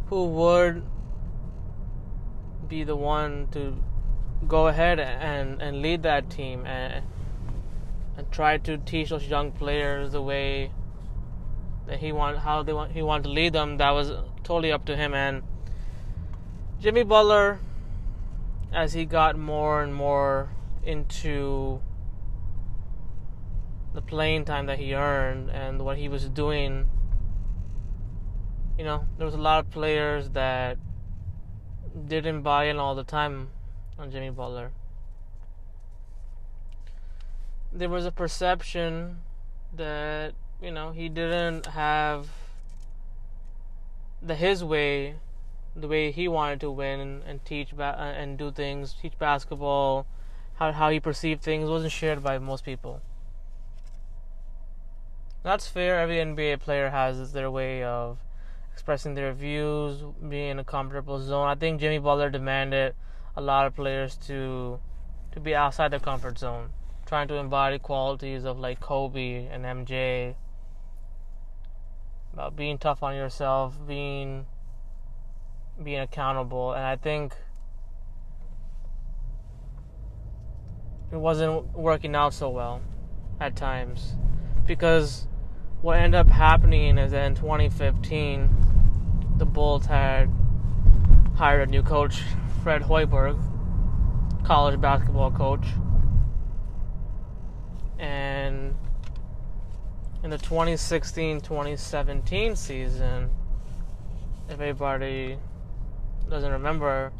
who 0.08 0.26
would 0.26 0.84
be 2.68 2.84
the 2.84 2.96
one 2.96 3.48
to 3.52 3.82
go 4.48 4.68
ahead 4.68 5.00
and, 5.00 5.62
and 5.62 5.82
lead 5.82 6.04
that 6.04 6.30
team 6.30 6.66
and 6.66 7.04
and 8.18 8.32
try 8.32 8.58
to 8.58 8.78
teach 8.80 9.10
those 9.10 9.28
young 9.28 9.52
players 9.52 10.12
the 10.12 10.22
way 10.22 10.72
that 11.86 12.00
he 12.00 12.12
want 12.12 12.40
how 12.40 12.64
they 12.64 12.74
want 12.74 12.92
he 12.92 13.02
wanted 13.02 13.24
to 13.24 13.30
lead 13.30 13.54
them 13.54 13.78
that 13.78 13.92
was 13.92 14.12
totally 14.44 14.72
up 14.72 14.86
to 14.86 14.96
him 14.96 15.14
and 15.14 15.44
Jimmy 16.82 17.04
Butler 17.04 17.60
as 18.74 18.94
he 18.94 19.06
got 19.06 19.38
more 19.38 19.82
and 19.82 19.94
more 19.94 20.50
into 20.84 21.82
the 23.98 24.02
playing 24.04 24.46
time 24.46 24.68
that 24.68 24.78
he 24.78 24.94
earned 24.94 25.50
and 25.50 25.84
what 25.84 25.98
he 25.98 26.08
was 26.08 26.30
doing 26.30 26.88
you 28.78 28.84
know 28.84 29.04
there 29.18 29.26
was 29.26 29.34
a 29.34 29.40
lot 29.40 29.58
of 29.58 29.72
players 29.72 30.30
that 30.30 30.78
didn't 32.06 32.44
buy 32.44 32.66
in 32.66 32.78
all 32.78 32.94
the 32.94 33.04
time 33.04 33.50
on 33.98 34.12
Jimmy 34.12 34.30
Butler. 34.30 34.72
There 37.74 37.90
was 37.90 38.06
a 38.06 38.12
perception 38.12 39.22
that 39.76 40.36
you 40.62 40.70
know 40.70 40.92
he 40.92 41.10
didn't 41.10 41.66
have 41.66 42.28
the 44.22 44.36
his 44.36 44.64
way 44.64 45.16
the 45.76 45.88
way 45.88 46.12
he 46.12 46.28
wanted 46.28 46.60
to 46.60 46.70
win 46.70 47.24
and 47.26 47.44
teach 47.46 47.76
ba- 47.76 47.98
uh, 47.98 48.22
and 48.22 48.38
do 48.38 48.52
things 48.52 48.96
teach 49.02 49.18
basketball. 49.18 50.06
How 50.56 50.72
how 50.72 50.92
he 50.92 51.00
perceived 51.00 51.42
things 51.42 51.68
wasn't 51.68 51.92
shared 51.92 52.24
by 52.24 52.38
most 52.38 52.64
people 52.64 53.02
that's 55.44 55.68
fair. 55.68 56.00
Every 56.00 56.18
NBA 56.18 56.60
player 56.60 56.90
has 56.90 57.32
their 57.34 57.50
way 57.50 57.84
of 57.84 58.18
expressing 58.74 59.16
their 59.16 59.34
views 59.34 60.04
being 60.30 60.52
in 60.52 60.60
a 60.60 60.64
comfortable 60.64 61.20
zone. 61.20 61.48
I 61.48 61.56
think 61.56 61.80
Jimmy 61.80 62.00
Butler 62.00 62.30
demanded 62.30 62.96
a 63.36 63.42
lot 63.42 63.68
of 63.68 63.76
players 63.76 64.16
to 64.28 64.80
to 65.32 65.40
be 65.40 65.54
outside 65.54 65.92
their 65.92 66.00
comfort 66.00 66.40
zone 66.40 66.70
trying 67.08 67.28
to 67.30 67.36
embody 67.36 67.80
qualities 67.80 68.44
of 68.44 68.60
like 68.60 68.82
Kobe 68.82 69.48
and 69.48 69.64
MJ 69.64 70.36
about 72.34 72.56
being 72.56 72.78
tough 72.78 73.02
on 73.02 73.16
yourself, 73.16 73.76
being 73.88 74.46
being 75.82 76.00
accountable, 76.00 76.74
and 76.74 76.84
I 76.84 76.96
think 76.98 77.34
it 81.12 81.18
wasn't 81.18 81.74
working 81.78 82.14
out 82.14 82.34
so 82.34 82.50
well 82.50 82.82
at 83.40 83.56
times 83.56 84.14
because 84.68 85.26
what 85.82 85.98
ended 85.98 86.20
up 86.20 86.28
happening 86.28 86.98
is 86.98 87.12
that 87.12 87.26
in 87.26 87.36
2015 87.36 88.50
the 89.38 89.46
Bulls 89.46 89.86
had 89.86 90.30
hired 91.36 91.70
a 91.70 91.72
new 91.72 91.84
coach, 91.84 92.22
Fred 92.64 92.82
Hoiberg, 92.82 93.40
college 94.44 94.82
basketball 94.82 95.32
coach. 95.32 95.66
And 97.98 98.76
in 100.24 100.32
the 100.32 100.38
2016-2017 100.38 102.58
season, 102.58 103.30
if 104.50 104.60
anybody 104.60 105.38
doesn't 106.30 106.52
remember, 106.52 107.14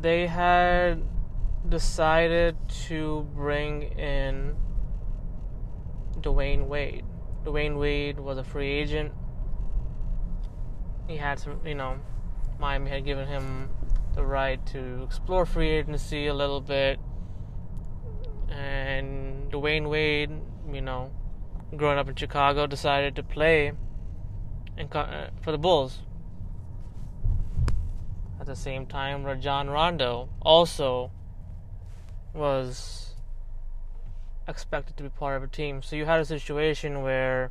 they 0.00 0.26
had 0.26 1.02
decided 1.68 2.56
to 2.88 3.26
bring 3.34 3.82
in 3.98 4.56
Dwyane 6.22 6.66
Wade. 6.66 7.04
Dwyane 7.44 7.78
Wade 7.78 8.20
was 8.20 8.38
a 8.38 8.44
free 8.44 8.70
agent. 8.70 9.12
He 11.08 11.16
had 11.16 11.38
some, 11.38 11.60
you 11.66 11.74
know, 11.74 11.98
Miami 12.58 12.90
had 12.90 13.04
given 13.04 13.26
him 13.26 13.70
the 14.14 14.24
right 14.24 14.64
to 14.66 15.02
explore 15.02 15.46
free 15.46 15.70
agency 15.70 16.26
a 16.26 16.34
little 16.34 16.60
bit 16.60 16.98
and 18.52 19.50
Dwyane 19.50 19.88
Wade, 19.88 20.30
you 20.70 20.80
know, 20.80 21.10
growing 21.76 21.98
up 21.98 22.08
in 22.08 22.14
Chicago, 22.14 22.66
decided 22.66 23.16
to 23.16 23.22
play 23.22 23.72
uh, 24.92 25.26
for 25.40 25.52
the 25.52 25.58
Bulls. 25.58 26.00
At 28.40 28.46
the 28.46 28.56
same 28.56 28.86
time, 28.86 29.24
Rajon 29.24 29.70
Rondo 29.70 30.28
also 30.40 31.10
was 32.34 33.11
expected 34.48 34.96
to 34.96 35.02
be 35.02 35.08
part 35.08 35.36
of 35.36 35.42
a 35.42 35.46
team. 35.46 35.82
So 35.82 35.96
you 35.96 36.04
had 36.04 36.20
a 36.20 36.24
situation 36.24 37.02
where 37.02 37.50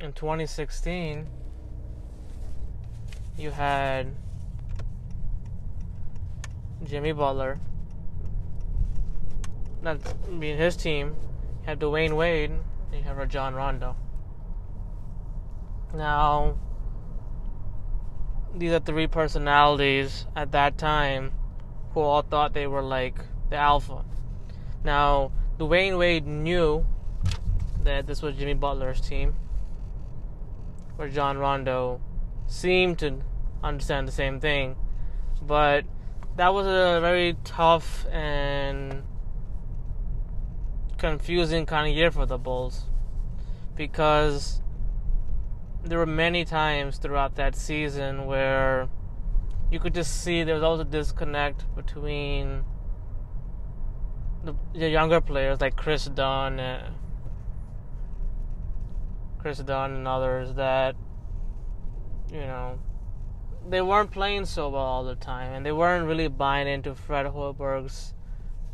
in 0.00 0.12
2016 0.12 1.26
you 3.38 3.50
had 3.50 4.14
Jimmy 6.84 7.12
Butler 7.12 7.58
not 9.82 9.98
being 10.38 10.56
his 10.56 10.76
team, 10.76 11.16
you 11.62 11.66
have 11.66 11.78
Dwyane 11.78 12.16
Wade, 12.16 12.50
and 12.50 12.94
you 12.94 13.02
have 13.02 13.16
Rajon 13.16 13.54
Rondo. 13.54 13.96
Now, 15.94 16.56
these 18.54 18.72
are 18.72 18.80
three 18.80 19.06
personalities 19.06 20.26
at 20.36 20.52
that 20.52 20.78
time 20.78 21.32
who 21.92 22.00
all 22.00 22.22
thought 22.22 22.54
they 22.54 22.66
were 22.66 22.82
like 22.82 23.16
the 23.50 23.56
alpha. 23.56 24.04
Now, 24.84 25.32
Dwyane 25.58 25.98
Wade 25.98 26.26
knew 26.26 26.86
that 27.84 28.06
this 28.06 28.22
was 28.22 28.36
Jimmy 28.36 28.54
Butler's 28.54 29.00
team, 29.00 29.34
Rajon 30.96 31.38
Rondo 31.38 32.00
seemed 32.46 32.98
to 33.00 33.20
understand 33.62 34.06
the 34.06 34.12
same 34.12 34.40
thing, 34.40 34.76
but 35.40 35.84
that 36.36 36.54
was 36.54 36.66
a 36.66 37.00
very 37.00 37.36
tough 37.44 38.06
and 38.10 39.02
confusing 40.98 41.66
kind 41.66 41.90
of 41.90 41.96
year 41.96 42.10
for 42.10 42.26
the 42.26 42.38
Bulls 42.38 42.84
because 43.74 44.62
there 45.82 45.98
were 45.98 46.06
many 46.06 46.44
times 46.44 46.98
throughout 46.98 47.34
that 47.36 47.56
season 47.56 48.26
where 48.26 48.88
you 49.70 49.80
could 49.80 49.94
just 49.94 50.22
see 50.22 50.44
there 50.44 50.54
was 50.54 50.62
always 50.62 50.80
a 50.80 50.84
disconnect 50.84 51.64
between 51.74 52.64
the, 54.44 54.54
the 54.74 54.88
younger 54.88 55.20
players 55.20 55.60
like 55.60 55.76
Kris 55.76 56.06
Dunn, 56.06 56.58
uh, 56.58 56.86
and 56.86 56.94
Kris 59.38 59.58
Dunn 59.58 59.92
and 59.92 60.08
others 60.08 60.54
that 60.54 60.96
you 62.30 62.40
know 62.40 62.78
they 63.68 63.82
weren't 63.82 64.10
playing 64.10 64.46
so 64.46 64.68
well 64.68 64.82
all 64.82 65.04
the 65.04 65.14
time 65.14 65.52
and 65.52 65.64
they 65.64 65.72
weren't 65.72 66.06
really 66.06 66.28
buying 66.28 66.66
into 66.66 66.94
Fred 66.94 67.26
Hoiberg's 67.26 68.14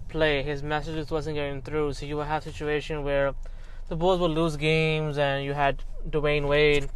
play. 0.09 0.42
His 0.42 0.62
messages 0.62 1.11
wasn't 1.11 1.37
getting 1.37 1.62
through, 1.62 1.92
so 1.92 2.07
you 2.07 2.16
would 2.16 2.26
have 2.26 2.46
a 2.46 2.50
situation 2.50 3.04
where 3.04 3.35
the 3.88 3.96
Bulls 3.96 4.20
would 4.20 4.31
lose 4.31 4.57
games, 4.57 5.18
and 5.18 5.44
you 5.44 5.54
had 5.54 5.83
Dwyane 6.09 6.46
Wade 6.46 6.88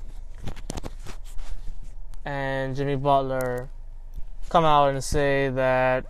and 2.25 2.77
Jimmy 2.77 2.97
Butler 2.97 3.69
come 4.49 4.65
out 4.65 4.91
and 4.91 5.03
say 5.03 5.49
that 5.49 6.05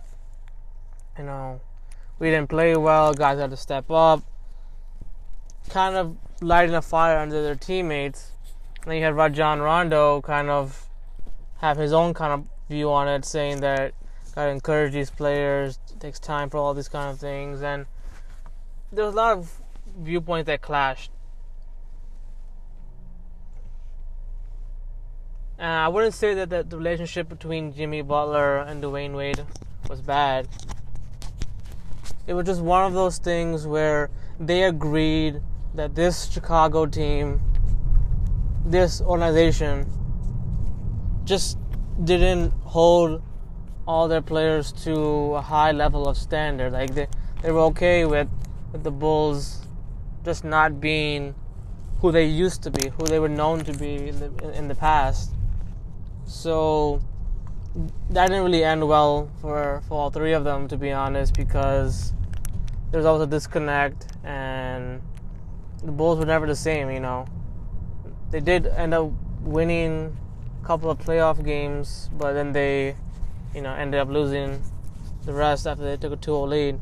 you 1.17 1.23
know 1.23 1.61
we 2.19 2.29
didn't 2.29 2.49
play 2.49 2.75
well, 2.75 3.13
guys 3.13 3.39
had 3.39 3.49
to 3.49 3.57
step 3.57 3.89
up, 3.91 4.21
kind 5.69 5.95
of 5.95 6.17
lighting 6.41 6.75
a 6.75 6.81
fire 6.81 7.17
under 7.17 7.41
their 7.41 7.55
teammates. 7.55 8.31
And 8.81 8.91
then 8.91 8.97
you 8.97 9.03
had 9.03 9.15
Rajon 9.15 9.61
Rondo 9.61 10.21
kind 10.21 10.49
of 10.49 10.87
have 11.59 11.77
his 11.77 11.93
own 11.93 12.13
kind 12.13 12.33
of 12.33 12.47
view 12.69 12.91
on 12.91 13.07
it, 13.07 13.25
saying 13.25 13.61
that 13.61 13.93
gotta 14.35 14.51
encourage 14.51 14.93
these 14.93 15.09
players. 15.09 15.79
Takes 15.99 16.19
time 16.19 16.49
for 16.49 16.57
all 16.57 16.73
these 16.73 16.89
kind 16.89 17.09
of 17.09 17.19
things, 17.19 17.61
and 17.61 17.85
there 18.91 19.05
was 19.05 19.13
a 19.13 19.17
lot 19.17 19.37
of 19.37 19.61
viewpoints 19.97 20.47
that 20.47 20.61
clashed. 20.61 21.11
And 25.57 25.71
I 25.71 25.87
wouldn't 25.87 26.13
say 26.13 26.33
that 26.33 26.69
the 26.69 26.77
relationship 26.77 27.29
between 27.29 27.73
Jimmy 27.73 28.01
Butler 28.01 28.57
and 28.57 28.83
Dwyane 28.83 29.15
Wade 29.15 29.45
was 29.89 30.01
bad. 30.01 30.49
It 32.25 32.33
was 32.33 32.45
just 32.45 32.61
one 32.61 32.85
of 32.85 32.93
those 32.93 33.17
things 33.17 33.67
where 33.67 34.09
they 34.39 34.63
agreed 34.63 35.41
that 35.75 35.95
this 35.95 36.31
Chicago 36.31 36.85
team, 36.85 37.41
this 38.65 39.01
organization, 39.01 39.87
just 41.25 41.57
didn't 42.03 42.51
hold 42.63 43.21
all 43.85 44.07
their 44.07 44.21
players 44.21 44.71
to 44.71 45.35
a 45.35 45.41
high 45.41 45.71
level 45.71 46.07
of 46.07 46.17
standard. 46.17 46.71
Like 46.71 46.93
they, 46.93 47.07
they 47.41 47.51
were 47.51 47.61
okay 47.71 48.05
with, 48.05 48.29
with 48.71 48.83
the 48.83 48.91
Bulls 48.91 49.65
just 50.23 50.43
not 50.43 50.79
being 50.79 51.35
who 51.99 52.11
they 52.11 52.25
used 52.25 52.63
to 52.63 52.71
be, 52.71 52.89
who 52.89 53.05
they 53.05 53.19
were 53.19 53.29
known 53.29 53.63
to 53.63 53.73
be 53.73 54.09
in 54.09 54.19
the 54.19 54.57
in 54.57 54.67
the 54.67 54.75
past. 54.75 55.33
So 56.25 57.01
that 58.09 58.27
didn't 58.27 58.43
really 58.43 58.63
end 58.63 58.87
well 58.87 59.29
for 59.41 59.81
for 59.87 59.95
all 59.95 60.11
three 60.11 60.33
of 60.33 60.43
them, 60.43 60.67
to 60.67 60.77
be 60.77 60.91
honest, 60.91 61.33
because 61.33 62.13
there's 62.91 63.05
always 63.05 63.23
a 63.23 63.27
disconnect, 63.27 64.07
and 64.23 65.01
the 65.83 65.91
Bulls 65.91 66.19
were 66.19 66.25
never 66.25 66.45
the 66.45 66.55
same. 66.55 66.91
You 66.91 66.99
know, 66.99 67.25
they 68.29 68.39
did 68.39 68.67
end 68.67 68.93
up 68.93 69.11
winning 69.41 70.15
a 70.61 70.65
couple 70.65 70.91
of 70.91 70.99
playoff 70.99 71.43
games, 71.43 72.09
but 72.13 72.33
then 72.33 72.51
they, 72.51 72.95
you 73.55 73.61
know, 73.61 73.73
ended 73.73 73.99
up 73.99 74.09
losing 74.09 74.61
the 75.25 75.33
rest 75.33 75.65
after 75.65 75.83
they 75.83 75.97
took 75.97 76.13
a 76.13 76.17
2-0 76.17 76.47
lead. 76.47 76.79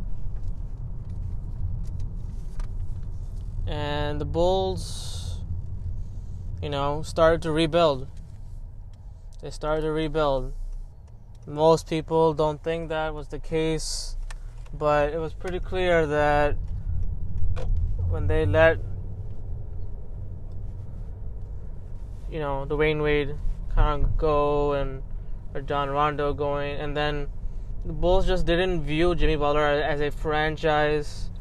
And 3.67 4.19
the 4.19 4.25
Bulls, 4.25 5.39
you 6.61 6.69
know, 6.69 7.01
started 7.03 7.41
to 7.43 7.51
rebuild. 7.51 8.07
They 9.41 9.49
started 9.49 9.83
to 9.83 9.91
rebuild. 9.91 10.53
Most 11.51 11.89
people 11.89 12.33
don't 12.33 12.63
think 12.63 12.87
that 12.89 13.13
was 13.13 13.27
the 13.27 13.37
case, 13.37 14.15
but 14.73 15.11
it 15.11 15.17
was 15.17 15.33
pretty 15.33 15.59
clear 15.59 16.07
that 16.07 16.55
when 18.07 18.27
they 18.27 18.45
let 18.45 18.77
you 22.29 22.39
know 22.39 22.65
Dwyane 22.69 23.03
Wade 23.03 23.35
kind 23.75 24.05
of 24.05 24.17
go 24.17 24.71
and 24.73 25.03
Rajon 25.51 25.89
Rondo 25.89 26.33
going, 26.33 26.79
and 26.79 26.95
then 26.95 27.27
the 27.85 27.91
Bulls 27.91 28.25
just 28.25 28.45
didn't 28.45 28.83
view 28.83 29.13
Jimmy 29.13 29.35
Butler 29.35 29.65
as 29.65 29.99
a 29.99 30.09
franchise 30.09 31.31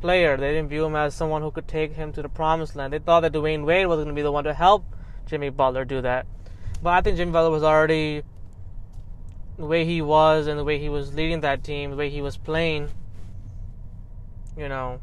player. 0.00 0.36
They 0.36 0.50
didn't 0.50 0.68
view 0.68 0.84
him 0.84 0.96
as 0.96 1.14
someone 1.14 1.42
who 1.42 1.52
could 1.52 1.68
take 1.68 1.92
him 1.92 2.12
to 2.14 2.22
the 2.22 2.28
promised 2.28 2.74
land. 2.74 2.92
They 2.92 2.98
thought 2.98 3.20
that 3.20 3.32
Dwyane 3.32 3.64
Wade 3.64 3.86
was 3.86 3.98
going 3.98 4.08
to 4.08 4.14
be 4.14 4.22
the 4.22 4.32
one 4.32 4.42
to 4.42 4.52
help 4.52 4.84
Jimmy 5.26 5.50
Butler 5.50 5.84
do 5.84 6.00
that. 6.00 6.26
But 6.82 6.90
I 6.90 7.00
think 7.02 7.18
Jimmy 7.18 7.30
Butler 7.30 7.50
was 7.50 7.62
already 7.62 8.24
the 9.56 9.66
way 9.66 9.84
he 9.84 10.02
was 10.02 10.46
and 10.46 10.58
the 10.58 10.64
way 10.64 10.78
he 10.78 10.88
was 10.88 11.14
leading 11.14 11.40
that 11.40 11.62
team, 11.62 11.90
the 11.90 11.96
way 11.96 12.10
he 12.10 12.20
was 12.20 12.36
playing. 12.36 12.90
You 14.56 14.68
know, 14.68 15.00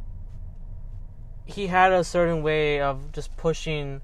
he 1.46 1.68
had 1.68 1.92
a 1.92 2.04
certain 2.04 2.44
way 2.44 2.82
of 2.82 3.12
just 3.12 3.36
pushing 3.38 4.02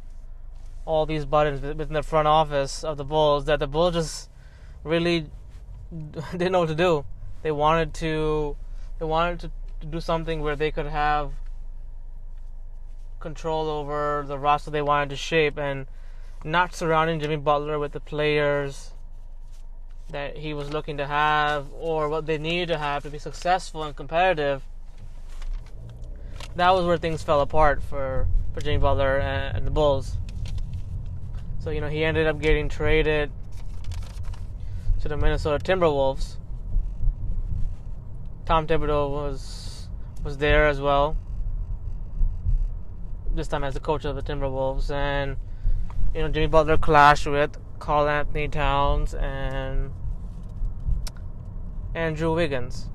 all 0.86 1.06
these 1.06 1.26
buttons 1.26 1.62
within 1.62 1.94
the 1.94 2.04
front 2.04 2.28
office 2.28 2.84
of 2.84 2.98
the 2.98 3.04
Bulls 3.04 3.46
that 3.46 3.60
the 3.60 3.68
Bulls 3.68 3.94
just 3.94 4.30
really 4.84 5.30
didn't 6.32 6.52
know 6.52 6.62
what 6.62 6.70
to 6.70 6.76
do. 6.76 7.06
They 7.44 7.52
wanted 7.52 7.94
to 7.96 8.56
they 9.00 9.06
wanted 9.06 9.40
to, 9.42 9.52
to 9.82 9.86
do 9.86 10.02
something 10.02 10.42
where 10.42 10.56
they 10.56 10.72
could 10.72 10.88
have 10.88 11.34
control 13.20 13.70
over 13.70 14.24
the 14.28 14.38
roster 14.38 14.72
they 14.72 14.82
wanted 14.82 15.10
to 15.10 15.16
shape 15.16 15.58
and 15.58 15.88
not 16.44 16.74
surrounding 16.74 17.20
Jimmy 17.20 17.36
Butler 17.36 17.80
with 17.80 17.92
the 17.92 18.00
players 18.00 18.92
that 20.10 20.38
he 20.38 20.54
was 20.54 20.70
looking 20.72 20.98
to 20.98 21.06
have 21.06 21.68
or 21.74 22.10
what 22.10 22.26
they 22.26 22.38
needed 22.38 22.70
to 22.70 22.78
have 22.78 23.04
to 23.04 23.10
be 23.10 23.20
successful 23.20 23.84
and 23.84 23.96
competitive. 23.96 24.64
That 26.56 26.72
was 26.72 26.86
where 26.86 26.98
things 26.98 27.22
fell 27.22 27.42
apart 27.42 27.84
for, 27.84 28.28
for 28.54 28.62
Jimmy 28.62 28.78
Butler 28.78 29.20
and, 29.20 29.58
and 29.58 29.68
the 29.68 29.72
Bulls. 29.72 30.18
So, 31.60 31.70
you 31.70 31.82
know, 31.82 31.90
he 31.90 32.04
ended 32.04 32.28
up 32.28 32.40
getting 32.40 32.70
traded 32.70 33.32
to 35.02 35.10
the 35.10 35.18
Minnesota 35.18 35.64
Timberwolves. 35.64 36.38
Tom 38.46 38.66
Thibodeau 38.66 39.10
was 39.10 39.90
was 40.24 40.38
there 40.38 40.68
as 40.68 40.80
well. 40.80 41.18
This 43.34 43.48
time 43.48 43.64
as 43.64 43.74
the 43.74 43.80
coach 43.80 44.06
of 44.06 44.16
the 44.16 44.22
Timberwolves, 44.22 44.90
and 44.90 45.36
you 46.16 46.22
know 46.22 46.30
Jimmy 46.30 46.48
Butler 46.48 46.78
clashed 46.78 47.28
with 47.28 47.58
Karl-Anthony 47.80 48.48
Towns 48.48 49.14
and 49.14 49.92
Andrew 51.98 52.36
Wiggins. 52.36 52.90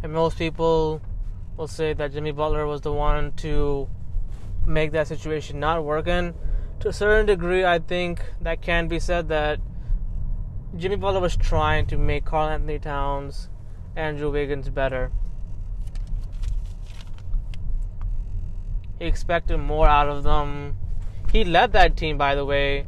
And 0.00 0.12
most 0.12 0.38
people 0.38 1.02
will 1.56 1.66
say 1.66 1.92
that 1.92 2.12
Jimmy 2.12 2.30
Butler 2.30 2.68
was 2.68 2.82
the 2.82 2.92
one 2.92 3.32
to 3.38 3.88
make 4.64 4.92
that 4.92 5.08
situation 5.08 5.58
not 5.58 5.84
work. 5.84 6.06
And 6.06 6.34
to 6.78 6.88
a 6.88 6.92
certain 6.92 7.26
degree, 7.26 7.64
I 7.64 7.80
think 7.80 8.22
that 8.40 8.62
can 8.62 8.86
be 8.86 9.00
said 9.00 9.28
that 9.28 9.58
Jimmy 10.76 10.94
Butler 10.94 11.18
was 11.18 11.36
trying 11.36 11.86
to 11.86 11.98
make 11.98 12.24
Karl-Anthony 12.24 12.78
Towns, 12.78 13.48
Andrew 13.96 14.30
Wiggins 14.30 14.68
better. 14.68 15.10
He 19.00 19.06
expected 19.06 19.58
more 19.58 19.88
out 19.88 20.08
of 20.08 20.22
them. 20.22 20.76
He 21.32 21.42
led 21.42 21.72
that 21.72 21.96
team, 21.96 22.16
by 22.16 22.36
the 22.36 22.44
way, 22.44 22.86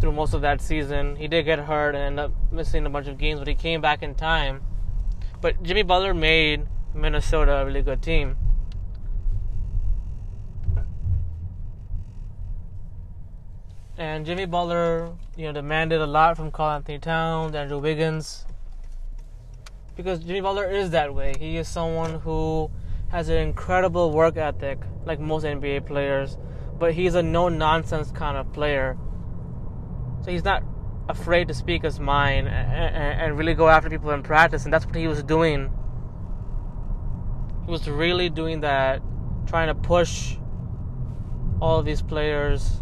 through 0.00 0.12
most 0.12 0.34
of 0.34 0.42
that 0.42 0.60
season. 0.60 1.16
He 1.16 1.28
did 1.28 1.44
get 1.44 1.58
hurt 1.58 1.94
and 1.94 2.04
end 2.04 2.20
up 2.20 2.32
missing 2.52 2.86
a 2.86 2.90
bunch 2.90 3.06
of 3.06 3.18
games, 3.18 3.38
but 3.38 3.48
he 3.48 3.54
came 3.54 3.80
back 3.80 4.02
in 4.02 4.14
time. 4.14 4.62
But 5.40 5.62
Jimmy 5.62 5.82
Butler 5.82 6.14
made 6.14 6.66
Minnesota 6.94 7.58
a 7.58 7.64
really 7.66 7.82
good 7.82 8.02
team. 8.02 8.36
And 13.96 14.26
Jimmy 14.26 14.46
Butler, 14.46 15.12
you 15.36 15.46
know, 15.46 15.52
demanded 15.52 16.00
a 16.00 16.06
lot 16.06 16.36
from 16.36 16.50
Karl-Anthony 16.50 16.98
Towns, 16.98 17.54
Andrew 17.54 17.78
Wiggins. 17.78 18.44
Because 19.96 20.18
Jimmy 20.18 20.40
Butler 20.40 20.68
is 20.68 20.90
that 20.90 21.14
way. 21.14 21.34
He 21.38 21.56
is 21.56 21.68
someone 21.68 22.18
who 22.20 22.70
has 23.10 23.28
an 23.28 23.36
incredible 23.36 24.10
work 24.10 24.36
ethic, 24.36 24.80
like 25.04 25.20
most 25.20 25.44
NBA 25.44 25.86
players, 25.86 26.36
but 26.80 26.94
he's 26.94 27.14
a 27.14 27.22
no 27.22 27.48
nonsense 27.48 28.10
kind 28.10 28.36
of 28.36 28.52
player. 28.52 28.98
So 30.24 30.30
he's 30.30 30.44
not 30.44 30.62
afraid 31.08 31.48
to 31.48 31.54
speak 31.54 31.82
his 31.82 32.00
mind 32.00 32.48
and, 32.48 32.96
and, 33.20 33.38
really 33.38 33.52
go 33.52 33.68
after 33.68 33.90
people 33.90 34.10
in 34.12 34.22
practice, 34.22 34.64
and 34.64 34.72
that's 34.72 34.86
what 34.86 34.94
he 34.94 35.06
was 35.06 35.22
doing. 35.22 35.70
He 37.66 37.70
was 37.70 37.86
really 37.88 38.30
doing 38.30 38.60
that, 38.60 39.02
trying 39.46 39.68
to 39.68 39.74
push 39.74 40.36
all 41.60 41.82
these 41.82 42.00
players 42.00 42.80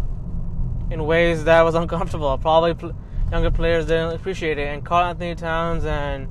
in 0.92 1.05
ways 1.05 1.44
that 1.44 1.62
was 1.62 1.74
uncomfortable. 1.83 2.38
Probably 2.38 2.74
pl- 2.74 2.92
younger 3.33 3.50
players 3.50 3.87
didn't 3.87 4.14
appreciate 4.14 4.59
it, 4.59 4.68
and 4.68 4.85
Karl-Anthony 4.85 5.35
Towns 5.35 5.85
and 5.85 6.28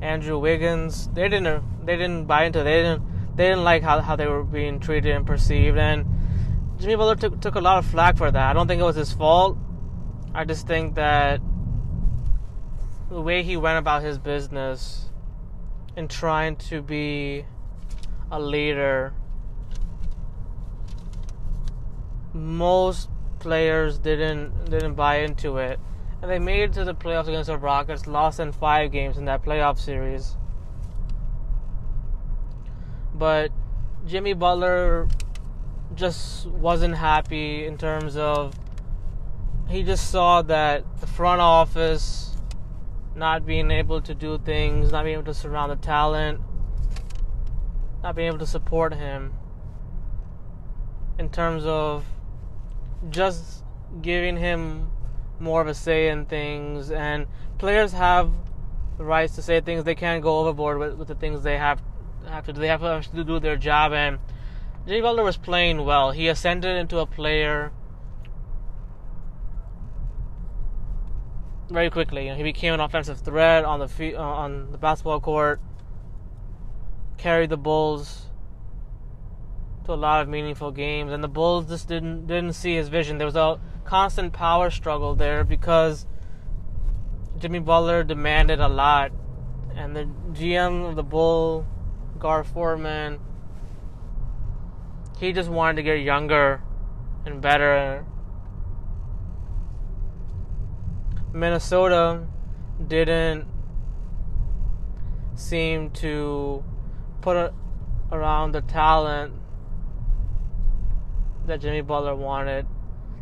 Andrew 0.00 0.38
Wiggins, 0.38 1.08
they 1.14 1.28
didn't 1.28 1.84
they 1.84 1.96
didn't 1.96 2.26
buy 2.26 2.44
into 2.44 2.60
it. 2.60 2.64
They 2.64 2.82
didn't 2.82 3.36
they 3.36 3.48
didn't 3.48 3.64
like 3.64 3.82
how, 3.82 4.00
how 4.00 4.14
they 4.14 4.28
were 4.28 4.44
being 4.44 4.78
treated 4.78 5.16
and 5.16 5.26
perceived, 5.26 5.78
and 5.78 6.06
Jimmy 6.78 6.94
Butler 6.94 7.16
took 7.16 7.40
took 7.40 7.54
a 7.56 7.60
lot 7.60 7.78
of 7.78 7.86
flack 7.86 8.16
for 8.16 8.30
that. 8.30 8.50
I 8.50 8.52
don't 8.52 8.68
think 8.68 8.80
it 8.80 8.84
was 8.84 8.94
his 8.94 9.12
fault. 9.12 9.58
I 10.34 10.44
just 10.44 10.66
think 10.66 10.94
that 10.94 11.40
the 13.10 13.20
way 13.20 13.42
he 13.42 13.56
went 13.56 13.78
about 13.78 14.02
his 14.02 14.18
business 14.18 15.10
in 15.96 16.08
trying 16.08 16.56
to 16.56 16.82
be 16.82 17.44
a 18.30 18.38
leader 18.38 19.14
most 22.38 23.08
players 23.38 23.98
didn't 23.98 24.70
didn't 24.70 24.94
buy 24.94 25.20
into 25.20 25.58
it. 25.58 25.78
And 26.20 26.30
they 26.30 26.38
made 26.38 26.62
it 26.62 26.72
to 26.74 26.84
the 26.84 26.94
playoffs 26.94 27.28
against 27.28 27.46
the 27.46 27.56
Rockets 27.56 28.06
lost 28.06 28.40
in 28.40 28.52
5 28.52 28.90
games 28.90 29.18
in 29.18 29.24
that 29.26 29.44
playoff 29.44 29.78
series. 29.78 30.36
But 33.14 33.50
Jimmy 34.06 34.32
Butler 34.32 35.08
just 35.94 36.46
wasn't 36.46 36.96
happy 36.96 37.66
in 37.66 37.78
terms 37.78 38.16
of 38.16 38.54
he 39.68 39.82
just 39.82 40.10
saw 40.10 40.42
that 40.42 40.84
the 41.00 41.06
front 41.06 41.40
office 41.40 42.36
not 43.14 43.44
being 43.44 43.70
able 43.70 44.00
to 44.00 44.14
do 44.14 44.38
things, 44.38 44.92
not 44.92 45.04
being 45.04 45.14
able 45.14 45.24
to 45.24 45.34
surround 45.34 45.70
the 45.70 45.76
talent, 45.76 46.40
not 48.02 48.14
being 48.14 48.28
able 48.28 48.38
to 48.38 48.46
support 48.46 48.94
him 48.94 49.34
in 51.18 51.28
terms 51.28 51.64
of 51.66 52.04
just 53.10 53.64
giving 54.00 54.36
him 54.36 54.90
more 55.40 55.60
of 55.60 55.66
a 55.66 55.74
say 55.74 56.08
in 56.08 56.24
things. 56.24 56.90
And 56.90 57.26
players 57.58 57.92
have 57.92 58.32
the 58.96 59.04
rights 59.04 59.34
to 59.34 59.42
say 59.42 59.60
things. 59.60 59.84
They 59.84 59.94
can't 59.94 60.22
go 60.22 60.38
overboard 60.38 60.78
with, 60.78 60.94
with 60.94 61.08
the 61.08 61.14
things 61.14 61.42
they 61.42 61.58
have 61.58 61.82
have 62.26 62.46
to 62.46 62.52
do. 62.52 62.60
They 62.60 62.68
have 62.68 62.80
to 63.12 63.24
do 63.24 63.38
their 63.40 63.56
job. 63.56 63.92
And 63.92 64.18
Jimmy 64.86 65.02
Butler 65.02 65.24
was 65.24 65.36
playing 65.36 65.84
well. 65.84 66.12
He 66.12 66.28
ascended 66.28 66.76
into 66.76 66.98
a 66.98 67.06
player 67.06 67.72
very 71.70 71.90
quickly. 71.90 72.24
You 72.24 72.30
know, 72.30 72.36
he 72.36 72.42
became 72.42 72.74
an 72.74 72.80
offensive 72.80 73.20
threat 73.20 73.64
on 73.64 73.80
the 73.80 74.16
uh, 74.16 74.22
on 74.22 74.72
the 74.72 74.78
basketball 74.78 75.20
court. 75.20 75.60
Carried 77.16 77.50
the 77.50 77.56
Bulls 77.56 78.26
to 79.84 79.92
a 79.92 79.94
lot 79.94 80.22
of 80.22 80.28
meaningful 80.28 80.70
games, 80.70 81.12
and 81.12 81.22
the 81.22 81.28
Bulls 81.28 81.68
just 81.68 81.88
didn't 81.88 82.26
didn't 82.26 82.52
see 82.52 82.74
his 82.74 82.88
vision. 82.88 83.18
There 83.18 83.26
was 83.26 83.36
a 83.36 83.60
constant 83.84 84.32
power 84.32 84.70
struggle 84.70 85.14
there 85.14 85.44
because 85.44 86.06
Jimmy 87.38 87.58
Butler 87.58 88.04
demanded 88.04 88.60
a 88.60 88.68
lot, 88.68 89.12
and 89.74 89.96
the 89.96 90.08
GM 90.32 90.88
of 90.88 90.96
the 90.96 91.02
Bull, 91.02 91.66
Gar 92.18 92.44
Forman, 92.44 93.18
he 95.18 95.32
just 95.32 95.48
wanted 95.48 95.76
to 95.76 95.82
get 95.82 96.00
younger 96.00 96.62
and 97.26 97.40
better 97.40 98.04
Minnesota 101.32 102.26
didn't 102.86 103.46
seem 105.34 105.90
to 105.90 106.64
put 107.20 107.36
it 107.36 107.52
around 108.10 108.52
the 108.52 108.60
talent 108.62 109.34
that 111.46 111.60
Jimmy 111.60 111.80
Butler 111.80 112.14
wanted. 112.14 112.66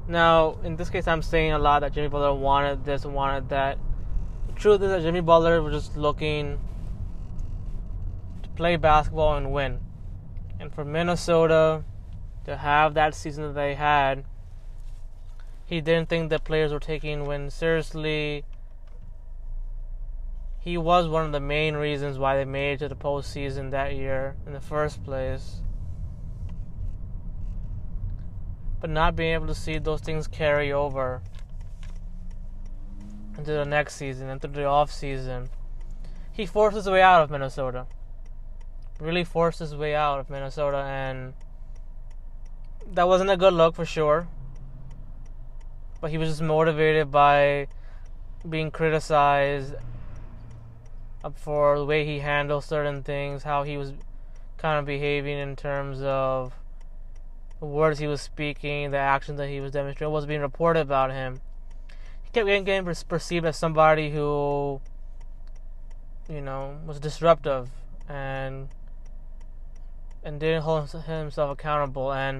Now, 0.08 0.58
in 0.62 0.76
this 0.76 0.88
case, 0.88 1.08
I'm 1.08 1.22
saying 1.22 1.52
a 1.52 1.58
lot 1.58 1.80
that 1.80 1.92
Jimmy 1.92 2.08
Butler 2.08 2.34
wanted 2.34 2.84
this 2.84 3.04
wanted 3.04 3.48
that. 3.48 3.78
The 4.46 4.52
truth 4.52 4.82
is 4.82 4.90
that 4.90 5.02
Jimmy 5.02 5.20
Butler 5.20 5.60
was 5.62 5.72
just 5.72 5.96
looking 5.96 6.60
to 8.42 8.48
play 8.50 8.76
basketball 8.76 9.36
and 9.36 9.52
win. 9.52 9.80
And 10.60 10.72
for 10.72 10.84
Minnesota 10.84 11.84
to 12.44 12.56
have 12.56 12.94
that 12.94 13.14
season 13.14 13.44
that 13.44 13.54
they 13.54 13.74
had, 13.74 14.24
he 15.66 15.80
didn't 15.80 16.08
think 16.08 16.30
the 16.30 16.38
players 16.38 16.72
were 16.72 16.78
taking 16.78 17.26
win 17.26 17.50
seriously. 17.50 18.44
He 20.60 20.78
was 20.78 21.08
one 21.08 21.26
of 21.26 21.32
the 21.32 21.40
main 21.40 21.74
reasons 21.74 22.18
why 22.18 22.36
they 22.36 22.44
made 22.44 22.74
it 22.74 22.78
to 22.78 22.88
the 22.88 22.94
postseason 22.94 23.72
that 23.72 23.96
year 23.96 24.36
in 24.46 24.52
the 24.52 24.60
first 24.60 25.04
place. 25.04 25.60
But 28.80 28.90
not 28.90 29.16
being 29.16 29.34
able 29.34 29.48
to 29.48 29.54
see 29.54 29.78
those 29.78 30.00
things 30.00 30.28
carry 30.28 30.72
over 30.72 31.20
into 33.36 33.50
the 33.50 33.64
next 33.64 33.96
season, 33.96 34.28
into 34.28 34.46
the 34.46 34.64
off 34.64 34.92
season, 34.92 35.48
he 36.32 36.46
forced 36.46 36.76
his 36.76 36.88
way 36.88 37.02
out 37.02 37.22
of 37.22 37.30
Minnesota. 37.30 37.86
Really 39.00 39.24
forced 39.24 39.58
his 39.58 39.74
way 39.74 39.96
out 39.96 40.20
of 40.20 40.30
Minnesota, 40.30 40.78
and 40.78 41.34
that 42.92 43.08
wasn't 43.08 43.30
a 43.30 43.36
good 43.36 43.52
look 43.52 43.74
for 43.74 43.84
sure 43.84 44.28
but 46.00 46.10
he 46.10 46.18
was 46.18 46.28
just 46.28 46.42
motivated 46.42 47.10
by 47.10 47.68
being 48.48 48.70
criticized 48.70 49.74
for 51.34 51.78
the 51.78 51.84
way 51.84 52.04
he 52.04 52.20
handled 52.20 52.64
certain 52.64 53.02
things, 53.02 53.42
how 53.42 53.64
he 53.64 53.76
was 53.76 53.92
kind 54.58 54.78
of 54.78 54.84
behaving 54.84 55.38
in 55.38 55.56
terms 55.56 56.00
of 56.02 56.54
the 57.60 57.66
words 57.66 57.98
he 57.98 58.06
was 58.06 58.20
speaking, 58.20 58.90
the 58.90 58.98
actions 58.98 59.38
that 59.38 59.48
he 59.48 59.60
was 59.60 59.72
demonstrating, 59.72 60.12
what 60.12 60.18
was 60.18 60.26
being 60.26 60.40
reported 60.40 60.80
about 60.80 61.10
him. 61.10 61.40
He 62.22 62.30
kept 62.30 62.46
getting, 62.46 62.64
getting 62.64 62.94
perceived 63.08 63.46
as 63.46 63.56
somebody 63.56 64.10
who, 64.10 64.80
you 66.28 66.40
know, 66.40 66.76
was 66.86 67.00
disruptive 67.00 67.70
and 68.08 68.68
and 70.22 70.40
didn't 70.40 70.62
hold 70.62 70.90
himself 70.90 71.52
accountable. 71.52 72.12
And 72.12 72.38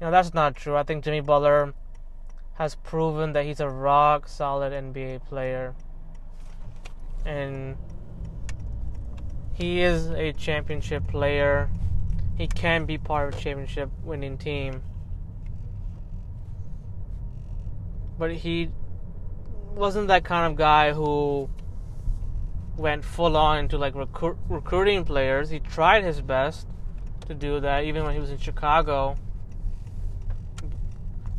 you 0.00 0.06
know 0.06 0.10
that's 0.10 0.32
not 0.34 0.56
true. 0.56 0.76
I 0.76 0.82
think 0.82 1.04
Jimmy 1.04 1.20
Butler 1.20 1.74
has 2.60 2.74
proven 2.74 3.32
that 3.32 3.46
he's 3.46 3.58
a 3.58 3.70
rock 3.70 4.28
solid 4.28 4.70
NBA 4.70 5.24
player. 5.24 5.74
And 7.24 7.78
he 9.54 9.80
is 9.80 10.10
a 10.10 10.34
championship 10.34 11.08
player. 11.08 11.70
He 12.36 12.46
can 12.46 12.84
be 12.84 12.98
part 12.98 13.32
of 13.32 13.40
a 13.40 13.42
championship 13.42 13.88
winning 14.04 14.36
team. 14.36 14.82
But 18.18 18.32
he 18.32 18.68
wasn't 19.74 20.08
that 20.08 20.24
kind 20.24 20.52
of 20.52 20.58
guy 20.58 20.92
who 20.92 21.48
went 22.76 23.06
full 23.06 23.38
on 23.38 23.56
into 23.60 23.78
like 23.78 23.94
recru- 23.94 24.36
recruiting 24.50 25.06
players. 25.06 25.48
He 25.48 25.60
tried 25.60 26.04
his 26.04 26.20
best 26.20 26.66
to 27.26 27.32
do 27.32 27.58
that 27.60 27.84
even 27.84 28.04
when 28.04 28.12
he 28.12 28.20
was 28.20 28.28
in 28.28 28.36
Chicago 28.36 29.16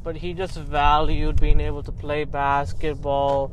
but 0.03 0.17
he 0.17 0.33
just 0.33 0.57
valued 0.57 1.39
being 1.39 1.59
able 1.59 1.83
to 1.83 1.91
play 1.91 2.23
basketball, 2.23 3.51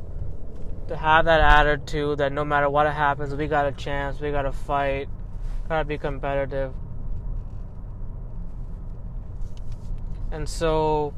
to 0.87 0.97
have 0.97 1.25
that 1.25 1.39
attitude 1.39 2.17
that 2.17 2.31
no 2.31 2.43
matter 2.43 2.69
what 2.69 2.91
happens, 2.91 3.33
we 3.35 3.47
got 3.47 3.67
a 3.67 3.71
chance, 3.71 4.19
we 4.19 4.31
got 4.31 4.41
to 4.41 4.51
fight, 4.51 5.07
got 5.67 5.79
to 5.79 5.85
be 5.85 5.97
competitive. 5.97 6.73
And 10.31 10.49
so, 10.49 11.13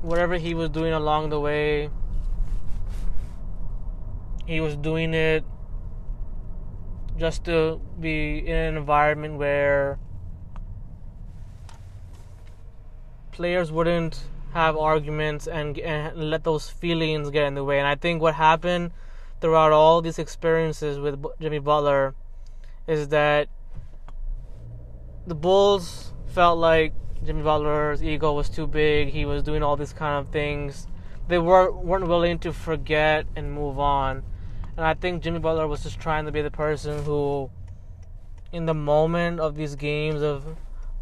whatever 0.00 0.36
he 0.36 0.54
was 0.54 0.70
doing 0.70 0.92
along 0.92 1.30
the 1.30 1.40
way, 1.40 1.90
he 4.46 4.60
was 4.60 4.76
doing 4.76 5.14
it 5.14 5.44
just 7.16 7.44
to 7.44 7.80
be 8.00 8.38
in 8.38 8.56
an 8.56 8.76
environment 8.76 9.38
where 9.38 9.98
players 13.32 13.72
wouldn't 13.72 14.20
have 14.52 14.76
arguments 14.76 15.46
and, 15.46 15.78
and 15.78 16.30
let 16.30 16.44
those 16.44 16.68
feelings 16.68 17.30
get 17.30 17.44
in 17.46 17.54
the 17.54 17.64
way. 17.64 17.78
And 17.78 17.88
I 17.88 17.94
think 17.94 18.22
what 18.22 18.34
happened 18.34 18.92
throughout 19.40 19.72
all 19.72 20.00
these 20.02 20.18
experiences 20.18 20.98
with 20.98 21.24
Jimmy 21.40 21.58
Butler 21.58 22.14
is 22.86 23.08
that 23.08 23.48
the 25.26 25.34
Bulls 25.34 26.12
felt 26.26 26.58
like 26.58 26.92
Jimmy 27.24 27.42
Butler's 27.42 28.02
ego 28.02 28.32
was 28.32 28.48
too 28.48 28.66
big. 28.66 29.08
He 29.08 29.24
was 29.24 29.42
doing 29.42 29.62
all 29.62 29.76
these 29.76 29.92
kind 29.92 30.24
of 30.24 30.32
things. 30.32 30.86
They 31.28 31.38
weren't 31.38 31.76
weren't 31.76 32.08
willing 32.08 32.38
to 32.40 32.52
forget 32.52 33.26
and 33.36 33.52
move 33.52 33.78
on. 33.78 34.24
And 34.76 34.84
I 34.84 34.94
think 34.94 35.22
Jimmy 35.22 35.38
Butler 35.38 35.66
was 35.66 35.82
just 35.82 36.00
trying 36.00 36.24
to 36.24 36.32
be 36.32 36.42
the 36.42 36.50
person 36.50 37.04
who, 37.04 37.50
in 38.52 38.66
the 38.66 38.74
moment 38.74 39.38
of 39.38 39.54
these 39.54 39.76
games 39.76 40.22
of 40.22 40.44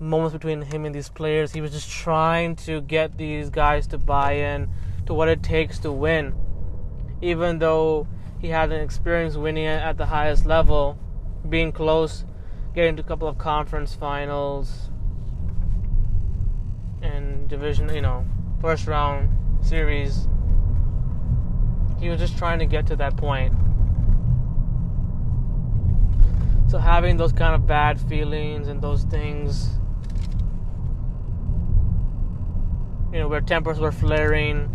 moments 0.01 0.33
between 0.33 0.63
him 0.63 0.87
and 0.87 0.95
these 0.95 1.11
players. 1.11 1.53
He 1.53 1.61
was 1.61 1.73
just 1.73 1.91
trying 1.91 2.57
to 2.57 2.81
get 2.81 3.19
these 3.19 3.51
guys 3.51 3.87
to 3.89 3.99
buy 3.99 4.33
in 4.33 4.69
to 5.07 5.15
what 5.15 5.29
it 5.29 5.43
takes 5.43 5.79
to 5.81 5.93
win. 5.93 6.35
Even 7.21 7.59
though 7.59 8.07
he 8.41 8.49
had 8.49 8.73
an 8.73 8.81
experience 8.81 9.37
winning 9.37 9.67
at 9.67 9.99
the 9.99 10.07
highest 10.07 10.47
level, 10.47 10.99
being 11.49 11.71
close, 11.71 12.25
getting 12.75 12.97
to 12.97 13.03
a 13.03 13.05
couple 13.05 13.29
of 13.29 13.37
conference 13.37 13.95
finals 13.95 14.91
and 17.03 17.49
division, 17.49 17.95
you 17.95 18.01
know, 18.01 18.25
first 18.61 18.87
round 18.87 19.29
series. 19.63 20.27
He 21.99 22.09
was 22.09 22.19
just 22.19 22.39
trying 22.39 22.59
to 22.61 22.67
get 22.67 22.87
to 22.87 22.97
that 22.97 23.17
point. 23.19 23.53
So 26.69 26.79
having 26.79 27.17
those 27.19 27.33
kind 27.33 27.55
of 27.55 27.67
bad 27.67 28.01
feelings 28.01 28.69
and 28.69 28.81
those 28.81 29.05
things 29.05 29.80
you 33.13 33.19
know, 33.19 33.29
where 33.29 33.41
tempers 33.41 33.81
were 33.81 33.93
flaring 33.93 34.69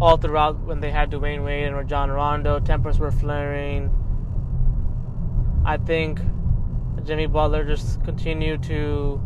all 0.00 0.16
throughout 0.16 0.60
when 0.60 0.80
they 0.80 0.90
had 0.90 1.10
Dwyane 1.10 1.44
Wade 1.44 1.64
and 1.64 1.76
Rajon 1.76 2.10
Rondo. 2.10 2.60
Tempers 2.60 2.98
were 2.98 3.10
flaring. 3.10 3.90
I 5.64 5.76
think 5.76 6.20
Jimmy 7.04 7.26
Butler 7.26 7.64
just 7.64 8.02
continued 8.04 8.62
to 8.64 9.20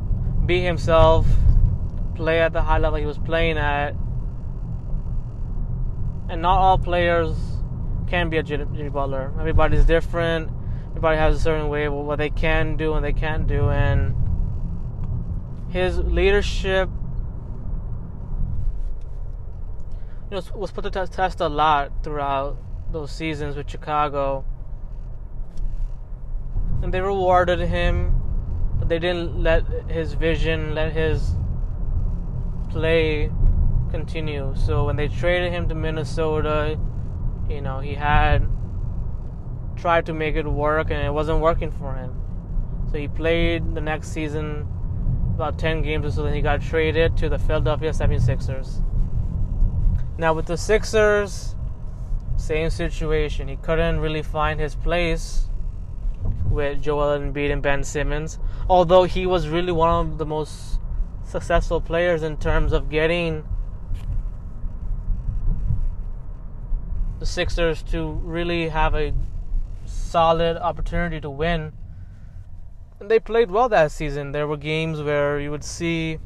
be 0.47 0.61
himself, 0.61 1.27
play 2.15 2.41
at 2.41 2.53
the 2.53 2.63
high 2.63 2.79
level 2.79 2.99
he 2.99 3.07
was 3.07 3.19
playing 3.19 3.59
at. 3.59 3.95
And 6.29 6.41
not 6.41 6.59
all 6.59 6.79
players 6.79 7.37
can 8.07 8.31
be 8.31 8.39
a 8.39 8.43
Jimmy 8.43 8.89
Butler. 8.89 9.35
Everybody's 9.39 9.85
different. 9.85 10.51
Everybody 10.91 11.19
has 11.19 11.37
a 11.37 11.41
certain 11.41 11.69
way 11.69 11.87
of 11.87 11.93
what 11.93 12.17
they 12.17 12.31
can 12.31 12.77
do 12.77 12.95
and 12.95 13.05
they 13.05 13.13
can't 13.13 13.47
do. 13.47 13.69
And 13.71 14.15
his 15.71 15.99
leadership 15.99 16.89
you 20.33 20.39
know, 20.39 20.45
was 20.55 20.71
put 20.71 20.91
to 20.91 21.07
test 21.07 21.41
a 21.41 21.49
lot 21.49 21.93
throughout 22.03 22.57
those 22.91 23.13
seasons 23.13 23.55
with 23.55 23.69
Chicago. 23.69 24.47
And 26.83 26.93
they 26.93 27.03
rewarded 27.03 27.61
him, 27.61 28.19
but 28.79 28.89
they 28.89 28.99
didn't 28.99 29.43
let 29.43 29.67
his 29.91 30.15
vision, 30.15 30.75
let 30.75 30.95
his 30.95 31.37
play 32.71 33.31
continue. 33.91 34.55
So 34.57 34.87
when 34.87 34.97
they 34.97 35.09
traded 35.09 35.53
him 35.53 35.69
to 35.69 35.75
Minnesota, 35.75 36.81
you 37.51 37.61
know, 37.61 37.81
he 37.81 37.93
had 37.93 38.49
tried 39.77 40.07
to 40.07 40.15
make 40.15 40.37
it 40.37 40.47
work 40.47 40.91
and 40.91 41.05
it 41.05 41.13
wasn't 41.13 41.41
working 41.41 41.71
for 41.73 41.95
him. 41.95 42.19
So 42.91 42.97
he 42.97 43.07
played 43.07 43.75
the 43.75 43.83
next 43.83 44.09
season 44.09 44.67
about 45.35 45.59
10 45.59 45.83
games 45.83 46.07
or 46.07 46.11
so, 46.11 46.23
then 46.23 46.33
he 46.33 46.41
got 46.41 46.63
traded 46.63 47.19
to 47.19 47.29
the 47.29 47.39
Philadelphia 47.39 47.91
76ers. 47.91 48.83
Now 50.19 50.35
with 50.35 50.47
the 50.47 50.57
Sixers, 50.57 51.57
same 52.37 52.71
situation. 52.71 53.49
He 53.49 53.57
couldn't 53.57 54.01
really 54.01 54.23
find 54.23 54.61
his 54.61 54.75
place 54.75 55.47
with 56.51 56.83
Joel 56.83 57.19
Embiid 57.19 57.51
and 57.51 57.63
Ben 57.63 57.83
Simmons, 57.83 58.39
although 58.69 59.05
he 59.05 59.27
was 59.27 59.49
really 59.49 59.73
one 59.73 59.89
of 59.89 60.19
the 60.19 60.27
most 60.27 60.79
successful 61.25 61.81
players 61.81 62.23
in 62.23 62.37
terms 62.37 62.73
of 62.73 62.91
getting 62.91 63.45
the 67.19 67.27
Sixers 67.27 67.83
to 67.85 68.13
really 68.23 68.69
have 68.69 68.95
a 68.95 69.15
solid 69.87 70.59
opportunity 70.59 71.21
to 71.21 71.31
win. 71.31 71.73
And 73.01 73.11
they 73.11 73.19
played 73.19 73.51
well 73.51 73.69
that 73.71 73.91
season. 73.93 74.33
There 74.33 74.47
were 74.47 74.59
games 74.59 75.01
where 75.01 75.41
you 75.41 75.51
would 75.51 75.65
see 75.65 76.19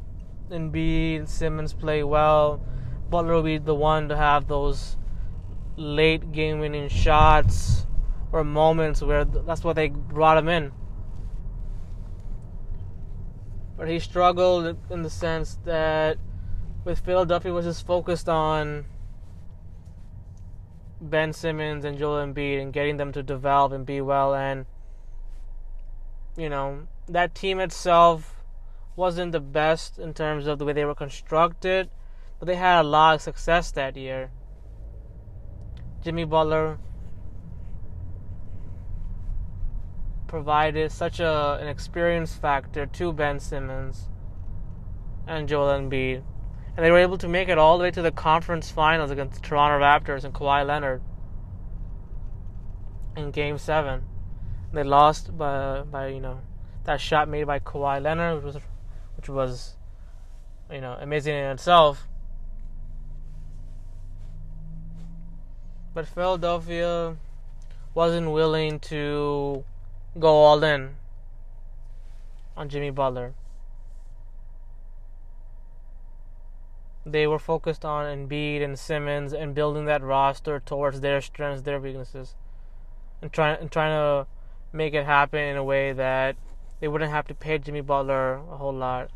Embiid 0.51 1.19
and 1.19 1.29
Simmons 1.29 1.73
play 1.73 2.03
well 2.03 2.61
Butler 3.09 3.33
will 3.33 3.43
be 3.43 3.57
the 3.57 3.75
one 3.75 4.09
to 4.09 4.17
have 4.17 4.47
those 4.47 4.97
late 5.75 6.31
game 6.31 6.59
winning 6.59 6.89
shots 6.89 7.85
or 8.31 8.43
moments 8.43 9.01
where 9.01 9.25
that's 9.25 9.63
what 9.63 9.75
they 9.75 9.89
brought 9.89 10.37
him 10.37 10.47
in. 10.47 10.71
But 13.77 13.87
he 13.87 13.99
struggled 13.99 14.77
in 14.89 15.03
the 15.03 15.09
sense 15.09 15.59
that 15.65 16.17
with 16.83 16.99
Philadelphia 16.99 17.53
was 17.53 17.65
just 17.65 17.85
focused 17.85 18.27
on 18.27 18.85
Ben 20.99 21.31
Simmons 21.31 21.85
and 21.85 21.97
Joel 21.97 22.25
Embiid 22.25 22.61
and 22.61 22.73
getting 22.73 22.97
them 22.97 23.11
to 23.11 23.21
develop 23.21 23.71
and 23.71 23.85
be 23.85 24.01
well 24.01 24.33
and 24.33 24.65
you 26.35 26.49
know 26.49 26.87
that 27.07 27.35
team 27.35 27.59
itself 27.59 28.37
wasn't 28.95 29.31
the 29.31 29.39
best 29.39 29.99
in 29.99 30.13
terms 30.13 30.47
of 30.47 30.57
the 30.57 30.65
way 30.65 30.73
they 30.73 30.83
were 30.83 30.95
constructed, 30.95 31.89
but 32.39 32.47
they 32.47 32.55
had 32.55 32.81
a 32.81 32.87
lot 32.87 33.15
of 33.15 33.21
success 33.21 33.71
that 33.71 33.95
year. 33.95 34.31
Jimmy 36.03 36.23
Butler 36.23 36.79
provided 40.27 40.91
such 40.91 41.19
a, 41.19 41.57
an 41.61 41.67
experience 41.67 42.35
factor 42.35 42.85
to 42.85 43.13
Ben 43.13 43.39
Simmons 43.39 44.09
and 45.25 45.47
Joel 45.47 45.79
Embiid. 45.79 46.23
And 46.75 46.85
they 46.85 46.91
were 46.91 46.99
able 46.99 47.17
to 47.17 47.27
make 47.27 47.49
it 47.49 47.57
all 47.57 47.77
the 47.77 47.83
way 47.83 47.91
to 47.91 48.01
the 48.01 48.11
conference 48.11 48.69
finals 48.69 49.09
against 49.09 49.41
the 49.41 49.47
Toronto 49.47 49.83
Raptors 49.83 50.23
and 50.23 50.33
Kawhi 50.33 50.65
Leonard 50.65 51.01
in 53.15 53.31
game 53.31 53.57
seven. 53.57 54.03
They 54.71 54.83
lost 54.83 55.35
by 55.35 55.81
by 55.81 56.07
you 56.07 56.19
know 56.19 56.41
that 56.83 57.01
shot 57.01 57.27
made 57.27 57.47
by 57.47 57.59
Kawhi 57.59 58.01
Leonard, 58.01 58.43
which 58.43 58.53
was 58.53 58.63
which 59.15 59.29
was 59.29 59.75
you 60.71 60.81
know 60.81 60.95
amazing 60.99 61.35
in 61.35 61.45
itself. 61.45 62.07
But 65.97 66.07
Philadelphia 66.07 67.17
wasn't 67.95 68.29
willing 68.29 68.79
to 68.81 69.65
go 70.19 70.29
all 70.29 70.63
in 70.63 70.97
on 72.55 72.69
Jimmy 72.69 72.91
Butler. 72.91 73.33
They 77.03 77.25
were 77.25 77.39
focused 77.39 77.83
on 77.83 78.05
Embiid 78.05 78.63
and 78.63 78.77
Simmons 78.77 79.33
and 79.33 79.55
building 79.55 79.85
that 79.85 80.03
roster 80.03 80.59
towards 80.59 81.01
their 81.01 81.19
strengths, 81.19 81.63
their 81.63 81.79
weaknesses, 81.79 82.35
and 83.19 83.33
trying 83.33 83.59
and 83.59 83.71
trying 83.71 83.97
to 83.97 84.27
make 84.71 84.93
it 84.93 85.07
happen 85.07 85.39
in 85.39 85.57
a 85.57 85.63
way 85.63 85.93
that 85.93 86.35
they 86.79 86.87
wouldn't 86.87 87.09
have 87.09 87.25
to 87.25 87.33
pay 87.33 87.57
Jimmy 87.57 87.81
Butler 87.81 88.35
a 88.35 88.57
whole 88.57 88.71
lot. 88.71 89.09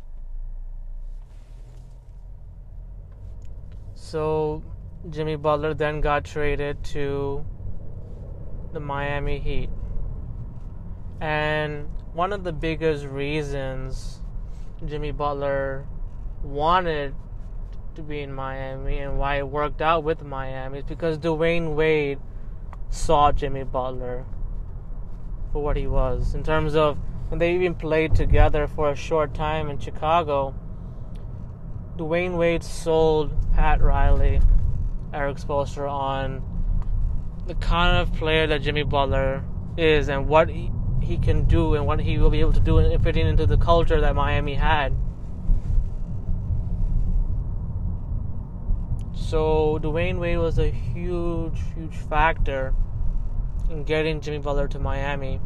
So 3.94 4.64
Jimmy 5.10 5.36
Butler 5.36 5.74
then 5.74 6.00
got 6.00 6.24
traded 6.24 6.84
to 6.84 7.44
the 8.72 8.80
Miami 8.80 9.38
Heat. 9.40 9.70
And 11.20 11.88
one 12.14 12.32
of 12.32 12.44
the 12.44 12.52
biggest 12.52 13.04
reasons 13.04 14.22
Jimmy 14.84 15.10
Butler 15.10 15.86
wanted 16.42 17.14
to 17.94 18.02
be 18.02 18.20
in 18.20 18.32
Miami 18.32 18.98
and 18.98 19.18
why 19.18 19.36
it 19.36 19.48
worked 19.48 19.82
out 19.82 20.04
with 20.04 20.22
Miami 20.22 20.78
is 20.78 20.84
because 20.84 21.18
Dwyane 21.18 21.74
Wade 21.74 22.18
saw 22.88 23.32
Jimmy 23.32 23.64
Butler 23.64 24.24
for 25.52 25.62
what 25.62 25.76
he 25.76 25.86
was. 25.86 26.34
In 26.34 26.42
terms 26.42 26.74
of 26.74 26.98
when 27.28 27.38
they 27.38 27.54
even 27.54 27.74
played 27.74 28.14
together 28.14 28.66
for 28.66 28.90
a 28.90 28.96
short 28.96 29.34
time 29.34 29.68
in 29.68 29.78
Chicago, 29.78 30.54
Dwyane 31.96 32.36
Wade 32.36 32.62
sold 32.62 33.32
Pat 33.52 33.80
Riley, 33.80 34.40
Erik 35.12 35.36
Spoelstra 35.36 35.90
on 35.90 36.42
the 37.46 37.54
kind 37.56 37.96
of 37.96 38.12
player 38.14 38.46
that 38.46 38.62
Jimmy 38.62 38.82
Butler 38.82 39.44
is 39.76 40.08
and 40.08 40.28
what 40.28 40.48
he, 40.48 40.70
he 41.02 41.18
can 41.18 41.44
do 41.44 41.74
and 41.74 41.86
what 41.86 42.00
he 42.00 42.18
will 42.18 42.30
be 42.30 42.40
able 42.40 42.52
to 42.52 42.60
do 42.60 42.78
and 42.78 43.02
fitting 43.02 43.26
into 43.26 43.46
the 43.46 43.56
culture 43.56 44.00
that 44.00 44.14
Miami 44.14 44.54
had. 44.54 44.94
So 49.14 49.78
Dwyane 49.82 50.18
Wade 50.18 50.38
was 50.38 50.58
a 50.58 50.70
huge, 50.70 51.58
huge 51.74 51.96
factor 51.96 52.74
in 53.70 53.84
getting 53.84 54.20
Jimmy 54.20 54.38
Butler 54.38 54.68
to 54.68 54.78
Miami. 54.78 55.40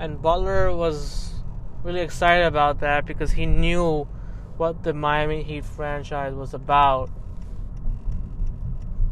And 0.00 0.20
Butler 0.20 0.74
was 0.74 1.34
really 1.82 2.00
excited 2.00 2.46
about 2.46 2.80
that 2.80 3.06
because 3.06 3.32
he 3.32 3.46
knew 3.46 4.08
what 4.56 4.82
the 4.82 4.92
Miami 4.92 5.42
Heat 5.42 5.64
franchise 5.64 6.34
was 6.34 6.54
about. 6.54 7.10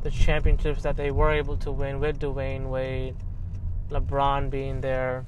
The 0.02 0.10
championships 0.10 0.82
that 0.82 0.96
they 0.96 1.10
were 1.10 1.30
able 1.30 1.56
to 1.58 1.70
win 1.70 2.00
with 2.00 2.20
Dwyane 2.20 2.70
Wade 2.70 3.16
LeBron 3.90 4.50
being 4.50 4.80
there. 4.80 5.26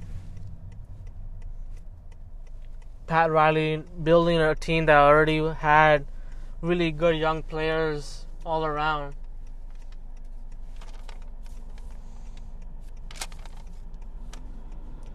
Pat 3.06 3.30
Riley 3.30 3.82
building 4.02 4.40
a 4.40 4.54
team 4.54 4.86
that 4.86 4.96
already 4.96 5.46
had 5.46 6.06
really 6.62 6.90
good 6.90 7.16
young 7.16 7.42
players 7.42 8.24
all 8.46 8.64
around. 8.64 9.14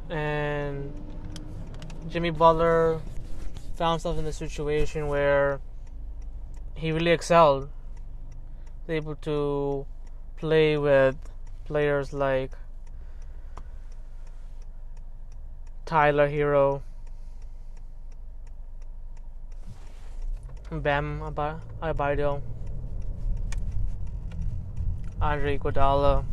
And 0.10 0.94
Jimmy 2.10 2.30
Butler 2.30 3.00
found 3.76 3.94
himself 3.94 4.20
in 4.20 4.26
a 4.26 4.34
situation 4.34 5.08
where 5.08 5.60
he 6.76 6.92
really 6.92 7.12
excelled. 7.12 7.70
Able 8.90 9.16
to 9.16 9.86
play 10.38 10.78
with 10.78 11.16
players 11.66 12.14
like 12.14 12.52
Tyler 15.86 16.30
Herro, 16.30 16.82
Bam 20.70 21.22
Adebayo, 21.22 22.42
Andre 25.22 25.58
Iguodala, 25.58 26.26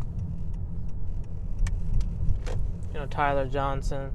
you 2.92 3.00
know 3.00 3.06
Tyler 3.06 3.46
Johnson. 3.46 4.12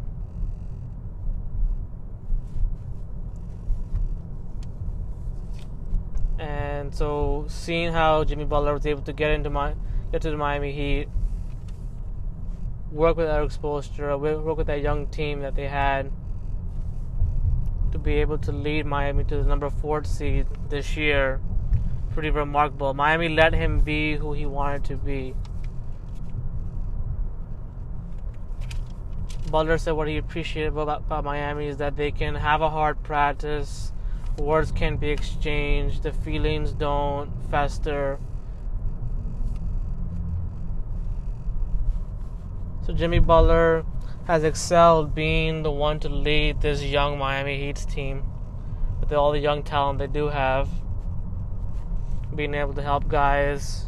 And 6.80 6.96
so, 6.96 7.46
seeing 7.50 7.92
how 7.92 8.24
Jimmy 8.24 8.46
Butler 8.46 8.74
was 8.74 8.86
able 8.86 9.02
to 9.02 9.12
get 9.12 9.32
into 9.32 9.50
my 9.50 9.76
get 10.14 10.22
to 10.22 10.32
the 10.32 10.38
Miami 10.38 10.72
Heat, 10.72 11.10
work 12.90 13.18
with 13.18 13.28
Erik 13.28 13.52
Spoelstra, 13.52 14.18
work 14.18 14.58
with 14.58 14.68
that 14.68 14.82
young 14.82 15.08
team 15.08 15.42
that 15.42 15.56
they 15.56 15.68
had 15.68 16.10
to 17.92 18.00
be 18.00 18.14
able 18.14 18.38
to 18.38 18.54
lead 18.54 18.86
Miami 18.86 19.26
to 19.26 19.38
the 19.38 19.44
number 19.44 19.70
four 19.70 20.06
seed 20.06 20.48
this 20.70 20.96
year. 20.96 21.42
Pretty 22.14 22.30
remarkable. 22.30 22.94
Miami 22.94 23.28
let 23.28 23.54
him 23.54 23.82
be 23.82 24.16
who 24.16 24.32
he 24.32 24.46
wanted 24.46 24.86
to 24.86 24.96
be. 24.96 25.36
Butler 29.52 29.78
said 29.78 29.92
what 29.92 30.08
he 30.08 30.16
appreciated 30.16 30.70
about, 30.70 31.00
about 31.00 31.26
Miami 31.26 31.68
is 31.68 31.78
that 31.78 31.98
they 31.98 32.12
can 32.12 32.36
have 32.36 32.62
a 32.62 32.70
hard 32.70 33.04
practice, 33.04 33.92
words 34.40 34.72
can't 34.72 35.00
be 35.00 35.10
exchanged, 35.10 36.04
the 36.04 36.12
feelings 36.12 36.74
don't 36.74 37.32
fester 37.52 38.20
So 42.90 42.96
Jimmy 42.96 43.20
Butler 43.20 43.86
has 44.26 44.44
excelled 44.44 45.14
being 45.14 45.62
the 45.62 45.70
one 45.70 46.00
to 46.00 46.10
lead 46.10 46.60
this 46.62 46.82
young 46.82 47.20
Miami 47.20 47.56
Heat's 47.60 47.86
team 47.86 48.24
with 49.00 49.14
all 49.14 49.32
the 49.32 49.38
young 49.38 49.62
talent 49.62 50.00
they 50.00 50.08
do 50.08 50.30
have. 50.30 50.68
Being 52.34 52.56
able 52.56 52.74
to 52.74 52.82
help 52.82 53.08
guys 53.08 53.86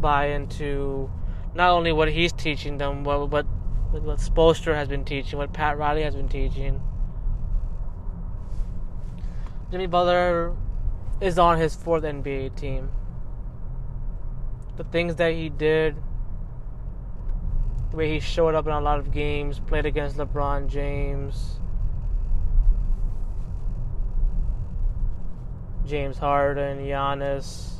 buy 0.00 0.28
into 0.28 1.10
not 1.54 1.68
only 1.68 1.92
what 1.92 2.10
he's 2.10 2.32
teaching 2.32 2.78
them, 2.78 3.02
but 3.02 3.26
what 3.26 3.44
what 3.92 4.20
Spoelstra 4.20 4.74
has 4.74 4.88
been 4.88 5.04
teaching, 5.04 5.38
what 5.38 5.52
Pat 5.52 5.76
Riley 5.76 6.02
has 6.02 6.14
been 6.14 6.30
teaching. 6.30 6.80
Jimmy 9.70 9.86
Butler 9.86 10.54
is 11.20 11.38
on 11.38 11.58
his 11.58 11.74
fourth 11.74 12.04
NBA 12.04 12.56
team. 12.56 12.90
The 14.76 14.84
things 14.84 15.16
that 15.16 15.32
he 15.32 15.48
did 15.48 15.96
the 17.90 17.96
way 17.96 18.12
he 18.12 18.20
showed 18.20 18.54
up 18.54 18.66
in 18.66 18.72
a 18.72 18.80
lot 18.80 18.98
of 18.98 19.10
games, 19.10 19.58
played 19.58 19.86
against 19.86 20.16
LeBron 20.16 20.68
James, 20.68 21.58
James 25.86 26.18
Harden, 26.18 26.78
Giannis, 26.78 27.74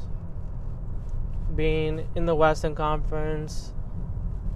being 1.55 2.09
in 2.15 2.27
the 2.27 2.35
Western 2.35 2.75
Conference, 2.75 3.73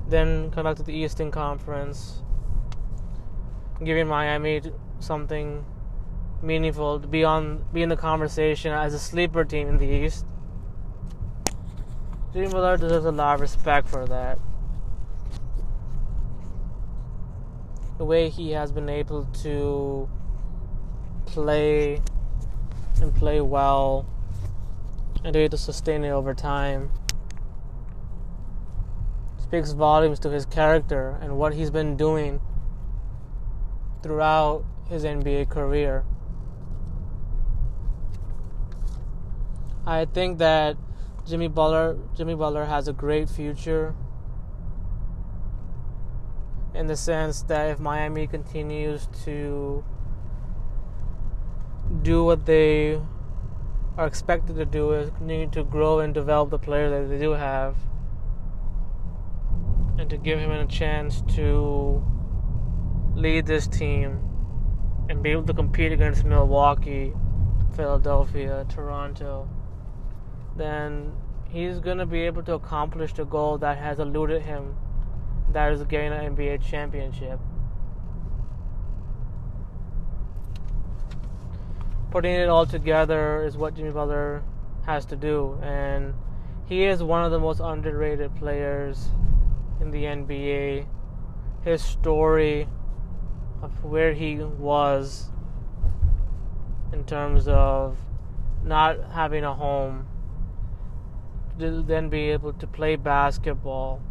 then 0.08 0.50
to 0.50 0.82
the 0.82 0.92
Eastern 0.92 1.30
Conference, 1.30 2.22
giving 3.84 4.06
Miami 4.06 4.62
something 4.98 5.64
meaningful 6.42 7.00
to 7.00 7.06
be 7.06 7.24
on 7.24 7.64
be 7.72 7.82
in 7.82 7.88
the 7.88 7.96
conversation 7.96 8.72
as 8.72 8.94
a 8.94 8.98
sleeper 8.98 9.44
team 9.44 9.68
in 9.68 9.78
the 9.78 9.86
East. 9.86 10.24
Jimmy 12.32 12.46
Butler 12.46 12.76
deserves 12.76 13.06
a 13.06 13.12
lot 13.12 13.34
of 13.34 13.40
respect 13.40 13.88
for 13.88 14.06
that. 14.06 14.38
The 17.98 18.04
way 18.04 18.28
he 18.28 18.52
has 18.52 18.72
been 18.72 18.88
able 18.88 19.24
to 19.42 20.08
play 21.26 22.00
and 23.00 23.14
play 23.14 23.40
well 23.40 24.06
and 25.24 25.36
able 25.36 25.50
to 25.50 25.58
sustain 25.58 26.04
it 26.04 26.10
over 26.10 26.34
time 26.34 26.90
speaks 29.38 29.72
volumes 29.72 30.18
to 30.20 30.30
his 30.30 30.46
character 30.46 31.18
and 31.20 31.36
what 31.36 31.54
he's 31.54 31.70
been 31.70 31.96
doing 31.96 32.40
throughout 34.02 34.64
his 34.88 35.04
NBA 35.04 35.48
career. 35.48 36.04
I 39.90 40.04
think 40.04 40.38
that 40.38 40.76
Jimmy 41.26 41.48
Butler 41.48 41.98
Jimmy 42.16 42.36
Butler 42.36 42.66
has 42.66 42.86
a 42.86 42.92
great 42.92 43.28
future 43.28 43.92
in 46.76 46.86
the 46.86 46.94
sense 46.94 47.42
that 47.42 47.70
if 47.70 47.80
Miami 47.80 48.28
continues 48.28 49.08
to 49.24 49.84
do 52.02 52.24
what 52.24 52.46
they 52.46 53.00
are 53.96 54.06
expected 54.06 54.54
to 54.54 54.64
do 54.64 54.92
is 54.92 55.10
continue 55.10 55.50
to 55.50 55.64
grow 55.64 55.98
and 55.98 56.14
develop 56.14 56.50
the 56.50 56.58
players 56.60 56.92
that 56.92 57.12
they 57.12 57.18
do 57.18 57.32
have 57.32 57.74
and 59.98 60.08
to 60.08 60.16
give 60.16 60.38
him 60.38 60.52
a 60.52 60.66
chance 60.66 61.20
to 61.34 62.00
lead 63.16 63.44
this 63.44 63.66
team 63.66 64.20
and 65.08 65.20
be 65.20 65.30
able 65.30 65.42
to 65.42 65.52
compete 65.52 65.90
against 65.90 66.24
Milwaukee, 66.24 67.12
Philadelphia, 67.74 68.64
Toronto, 68.68 69.48
then 70.56 71.12
he's 71.48 71.78
going 71.78 71.98
to 71.98 72.06
be 72.06 72.22
able 72.22 72.42
to 72.44 72.54
accomplish 72.54 73.12
the 73.14 73.24
goal 73.24 73.58
that 73.58 73.78
has 73.78 73.98
eluded 73.98 74.42
him 74.42 74.76
that 75.52 75.72
is 75.72 75.82
getting 75.84 76.12
an 76.12 76.36
NBA 76.36 76.62
championship. 76.62 77.40
Putting 82.10 82.34
it 82.34 82.48
all 82.48 82.66
together 82.66 83.44
is 83.44 83.56
what 83.56 83.74
Jimmy 83.74 83.90
Butler 83.90 84.42
has 84.86 85.04
to 85.06 85.16
do, 85.16 85.58
and 85.62 86.14
he 86.66 86.84
is 86.84 87.02
one 87.02 87.24
of 87.24 87.30
the 87.30 87.38
most 87.38 87.60
underrated 87.60 88.34
players 88.36 89.08
in 89.80 89.90
the 89.90 90.04
NBA, 90.04 90.86
his 91.62 91.82
story 91.82 92.68
of 93.62 93.84
where 93.84 94.12
he 94.12 94.36
was 94.36 95.30
in 96.92 97.04
terms 97.04 97.46
of 97.46 97.96
not 98.64 98.98
having 99.12 99.44
a 99.44 99.54
home, 99.54 100.06
to 101.60 101.82
then 101.82 102.08
be 102.08 102.30
able 102.30 102.52
to 102.54 102.66
play 102.66 102.96
basketball, 102.96 104.02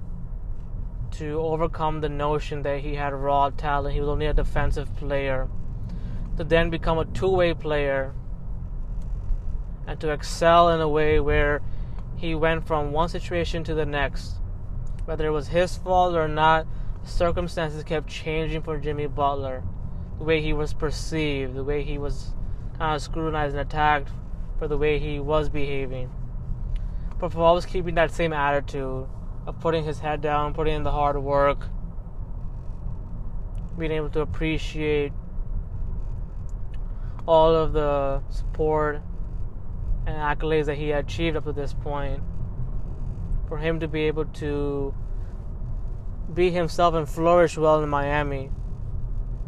to 1.11 1.39
overcome 1.39 2.01
the 2.01 2.09
notion 2.09 2.61
that 2.61 2.79
he 2.79 2.95
had 2.95 3.13
raw 3.13 3.49
talent, 3.49 3.93
he 3.93 3.99
was 3.99 4.09
only 4.09 4.25
a 4.25 4.33
defensive 4.33 4.95
player, 4.95 5.49
to 6.37 6.43
then 6.43 6.69
become 6.69 6.97
a 6.97 7.05
two 7.05 7.29
way 7.29 7.53
player, 7.53 8.13
and 9.85 9.99
to 9.99 10.11
excel 10.11 10.69
in 10.69 10.79
a 10.79 10.87
way 10.87 11.19
where 11.19 11.61
he 12.15 12.35
went 12.35 12.65
from 12.65 12.91
one 12.91 13.09
situation 13.09 13.63
to 13.63 13.73
the 13.73 13.85
next 13.85 14.39
whether 15.09 15.25
it 15.25 15.31
was 15.31 15.47
his 15.47 15.75
fault 15.75 16.13
or 16.13 16.27
not, 16.27 16.67
circumstances 17.03 17.83
kept 17.83 18.07
changing 18.07 18.61
for 18.61 18.77
Jimmy 18.77 19.07
Butler. 19.07 19.63
The 20.19 20.23
way 20.23 20.39
he 20.39 20.53
was 20.53 20.71
perceived, 20.71 21.55
the 21.55 21.63
way 21.63 21.81
he 21.83 21.97
was 21.97 22.35
kind 22.77 22.95
of 22.95 23.01
scrutinized 23.01 23.55
and 23.55 23.67
attacked 23.67 24.09
for 24.59 24.67
the 24.67 24.77
way 24.77 24.99
he 24.99 25.19
was 25.19 25.49
behaving. 25.49 26.11
But 27.19 27.33
for 27.33 27.41
always 27.41 27.65
keeping 27.65 27.95
that 27.95 28.11
same 28.11 28.31
attitude 28.31 29.07
of 29.45 29.59
putting 29.59 29.83
his 29.83 29.99
head 29.99 30.21
down, 30.21 30.53
putting 30.53 30.75
in 30.75 30.83
the 30.83 30.91
hard 30.91 31.21
work, 31.21 31.67
being 33.77 33.91
able 33.91 34.09
to 34.11 34.21
appreciate 34.21 35.11
all 37.27 37.53
of 37.53 37.73
the 37.73 38.21
support 38.29 39.01
and 40.05 40.15
accolades 40.15 40.65
that 40.65 40.77
he 40.77 40.91
achieved 40.91 41.37
up 41.37 41.45
to 41.45 41.51
this 41.51 41.73
point 41.73 42.23
for 43.47 43.57
him 43.57 43.79
to 43.79 43.87
be 43.87 44.01
able 44.03 44.25
to 44.25 44.93
be 46.33 46.51
himself 46.51 46.93
and 46.93 47.09
flourish 47.09 47.57
well 47.57 47.81
in 47.83 47.89
Miami, 47.89 48.51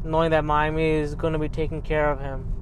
knowing 0.03 0.31
that 0.31 0.43
Miami 0.43 0.89
is 0.89 1.15
going 1.15 1.33
to 1.33 1.39
be 1.39 1.49
taking 1.49 1.81
care 1.81 2.09
of 2.09 2.19
him 2.19 2.53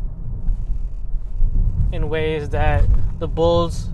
in 1.92 2.10
ways 2.10 2.50
that 2.50 2.86
the 3.20 3.28
Bulls 3.28 3.90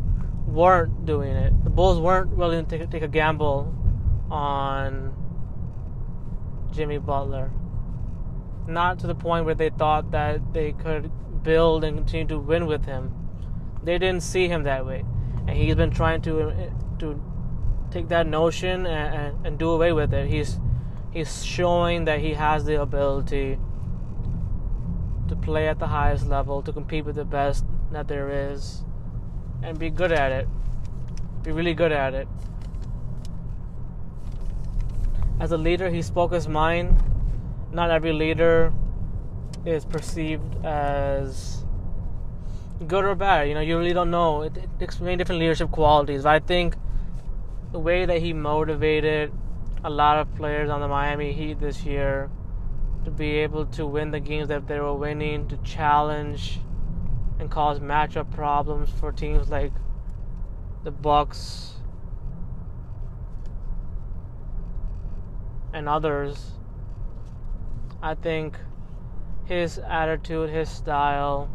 weren't 0.56 1.06
doing 1.06 1.36
it. 1.36 1.64
The 1.64 1.70
Bulls 1.70 2.00
weren't 2.00 2.32
willing 2.32 2.66
to 2.66 2.88
take, 2.88 3.02
a 3.02 3.08
gamble 3.08 3.76
on 4.32 5.14
Jimmy 6.72 6.98
Butler. 6.98 7.52
Not 8.68 9.00
to 9.00 9.08
the 9.08 9.16
point 9.16 9.46
where 9.46 9.54
they 9.54 9.70
thought 9.70 10.12
that 10.12 10.54
they 10.54 10.72
could 10.72 11.12
build 11.44 11.84
and 11.84 11.98
continue 11.98 12.28
to 12.28 12.40
win 12.40 12.66
with 12.66 12.86
him. 12.86 13.14
They 13.84 14.00
didn't 14.00 14.24
see 14.24 14.48
him 14.48 14.64
that 14.64 14.86
way. 14.86 15.04
And 15.48 15.52
he's 15.52 15.76
been 15.76 15.92
trying 15.92 16.22
to 16.24 16.72
to 17.00 17.22
take 17.92 18.08
that 18.08 18.26
notion 18.26 18.86
and, 18.88 19.16
and, 19.16 19.46
and 19.46 19.60
do 19.60 19.70
away 19.70 19.92
with 19.92 20.14
it. 20.14 20.28
He's 20.28 20.60
he's 21.12 21.46
showing 21.46 22.06
that 22.06 22.20
he 22.22 22.34
has 22.34 22.66
the 22.66 22.82
ability 22.82 23.60
to 25.28 25.36
play 25.36 25.68
at 25.68 25.80
the 25.80 25.88
highest 25.88 26.28
level, 26.28 26.62
to 26.64 26.72
compete 26.72 27.06
with 27.06 27.16
the 27.16 27.26
best 27.26 27.66
that 27.92 28.08
there 28.08 28.52
is, 28.52 28.85
and 29.64 29.78
be 29.78 29.90
good 29.90 30.12
at 30.12 30.32
it. 30.32 30.48
Be 31.44 31.52
really 31.52 31.74
good 31.74 31.92
at 31.92 32.14
it. 32.14 32.28
As 35.40 35.52
a 35.52 35.58
leader, 35.58 35.90
he 35.90 36.02
spoke 36.02 36.34
his 36.34 36.48
mind. 36.48 37.04
Not 37.72 37.92
every 37.92 38.14
leader 38.14 38.74
is 39.66 39.86
perceived 39.86 40.66
as 40.66 41.66
good 42.88 43.04
or 43.06 43.16
bad. 43.16 43.48
You 43.48 43.54
know, 43.54 43.62
you 43.62 43.78
really 43.78 43.94
don't 43.94 44.12
know. 44.12 44.44
It, 44.44 44.56
it 44.58 44.70
takes 44.80 45.00
many 45.00 45.18
different 45.18 45.40
leadership 45.40 45.72
qualities. 45.72 46.24
But 46.24 46.36
I 46.36 46.40
think 46.40 46.76
the 47.72 47.80
way 47.80 48.06
that 48.06 48.22
he 48.22 48.34
motivated 48.34 49.32
a 49.84 49.90
lot 49.90 50.18
of 50.18 50.34
players 50.36 50.70
on 50.70 50.80
the 50.80 50.88
Miami 50.88 51.34
Heat 51.34 51.60
this 51.60 51.84
year 51.84 52.30
to 53.04 53.12
be 53.12 53.32
able 53.38 53.66
to 53.68 53.86
win 53.86 54.12
the 54.12 54.20
games 54.20 54.48
that 54.48 54.68
they 54.68 54.80
were 54.80 54.96
winning, 54.96 55.48
to 55.50 55.58
challenge 55.58 56.60
and 57.40 57.52
cause 57.52 57.80
matchup 57.80 58.32
problems 58.32 58.90
for 58.90 59.12
teams 59.12 59.50
like 59.50 59.72
the 60.84 60.92
Bucks 60.92 61.74
and 65.74 65.90
others. 65.90 66.52
I 68.02 68.16
think 68.16 68.58
his 69.46 69.80
attitude, 69.80 70.50
his 70.50 70.70
style, 70.70 71.50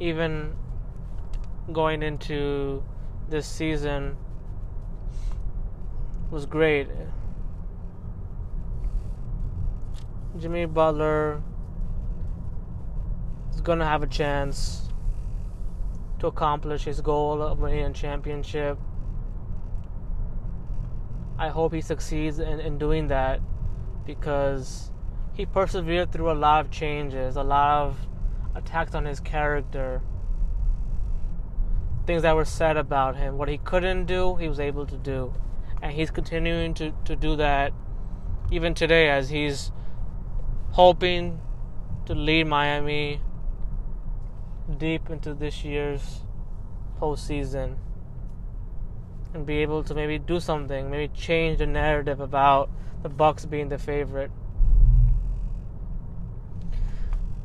even 0.00 0.56
going 1.72 2.02
into 2.02 2.82
this 3.28 3.46
season 3.46 4.16
was 6.30 6.46
great. 6.46 6.88
Jimmy 10.38 10.66
Butler 10.66 11.42
is 13.54 13.60
going 13.60 13.78
to 13.78 13.84
have 13.84 14.02
a 14.02 14.06
chance 14.06 14.85
to 16.18 16.26
accomplish 16.26 16.84
his 16.84 17.00
goal 17.00 17.42
of 17.42 17.58
winning 17.58 17.84
a 17.84 17.92
championship. 17.92 18.78
I 21.38 21.48
hope 21.48 21.74
he 21.74 21.80
succeeds 21.80 22.38
in, 22.38 22.60
in 22.60 22.78
doing 22.78 23.08
that 23.08 23.40
because 24.06 24.90
he 25.34 25.44
persevered 25.44 26.12
through 26.12 26.30
a 26.30 26.34
lot 26.34 26.64
of 26.64 26.70
changes, 26.70 27.36
a 27.36 27.42
lot 27.42 27.86
of 27.86 27.98
attacks 28.54 28.94
on 28.94 29.04
his 29.04 29.20
character, 29.20 30.00
things 32.06 32.22
that 32.22 32.34
were 32.34 32.44
said 32.44 32.76
about 32.76 33.16
him. 33.16 33.36
What 33.36 33.48
he 33.48 33.58
couldn't 33.58 34.06
do, 34.06 34.36
he 34.36 34.48
was 34.48 34.60
able 34.60 34.86
to 34.86 34.96
do 34.96 35.34
and 35.82 35.92
he's 35.92 36.10
continuing 36.10 36.74
to, 36.74 36.92
to 37.04 37.16
do 37.16 37.36
that 37.36 37.72
even 38.50 38.74
today 38.74 39.08
as 39.08 39.28
he's 39.28 39.70
hoping 40.72 41.40
to 42.06 42.14
lead 42.14 42.46
Miami 42.46 43.20
deep 44.78 45.10
into 45.10 45.34
this 45.34 45.64
year's 45.64 46.22
postseason 47.00 47.76
and 49.34 49.46
be 49.46 49.58
able 49.58 49.82
to 49.84 49.94
maybe 49.94 50.18
do 50.18 50.40
something, 50.40 50.90
maybe 50.90 51.12
change 51.14 51.58
the 51.58 51.66
narrative 51.66 52.20
about 52.20 52.70
the 53.02 53.08
Bucks 53.08 53.44
being 53.44 53.68
the 53.68 53.78
favorite. 53.78 54.30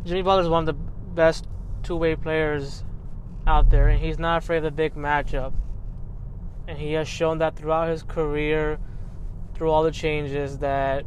Jimmy 0.06 0.22
Butler 0.22 0.44
is 0.44 0.50
one 0.50 0.68
of 0.68 0.76
the 0.76 0.82
best 1.14 1.46
two-way 1.84 2.16
players 2.16 2.84
out 3.46 3.70
there, 3.70 3.88
and 3.88 4.00
he's 4.00 4.18
not 4.18 4.44
afraid 4.44 4.58
of 4.58 4.64
the 4.64 4.72
big 4.72 4.96
matchup 4.96 5.54
and 6.68 6.80
he 6.80 6.94
has 6.94 7.08
shown 7.08 7.40
that 7.40 7.56
throughout 7.56 7.90
his 7.90 8.04
career, 8.04 8.80
through 9.54 9.70
all 9.70 9.84
the 9.84 9.92
changes, 9.92 10.60
that 10.60 11.06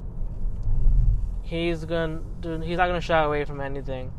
he's 1.43 1.85
gonna 1.85 2.21
he's 2.63 2.77
not 2.77 2.87
gonna 2.87 3.01
shy 3.01 3.23
away 3.23 3.45
from 3.45 3.61
anything. 3.61 4.13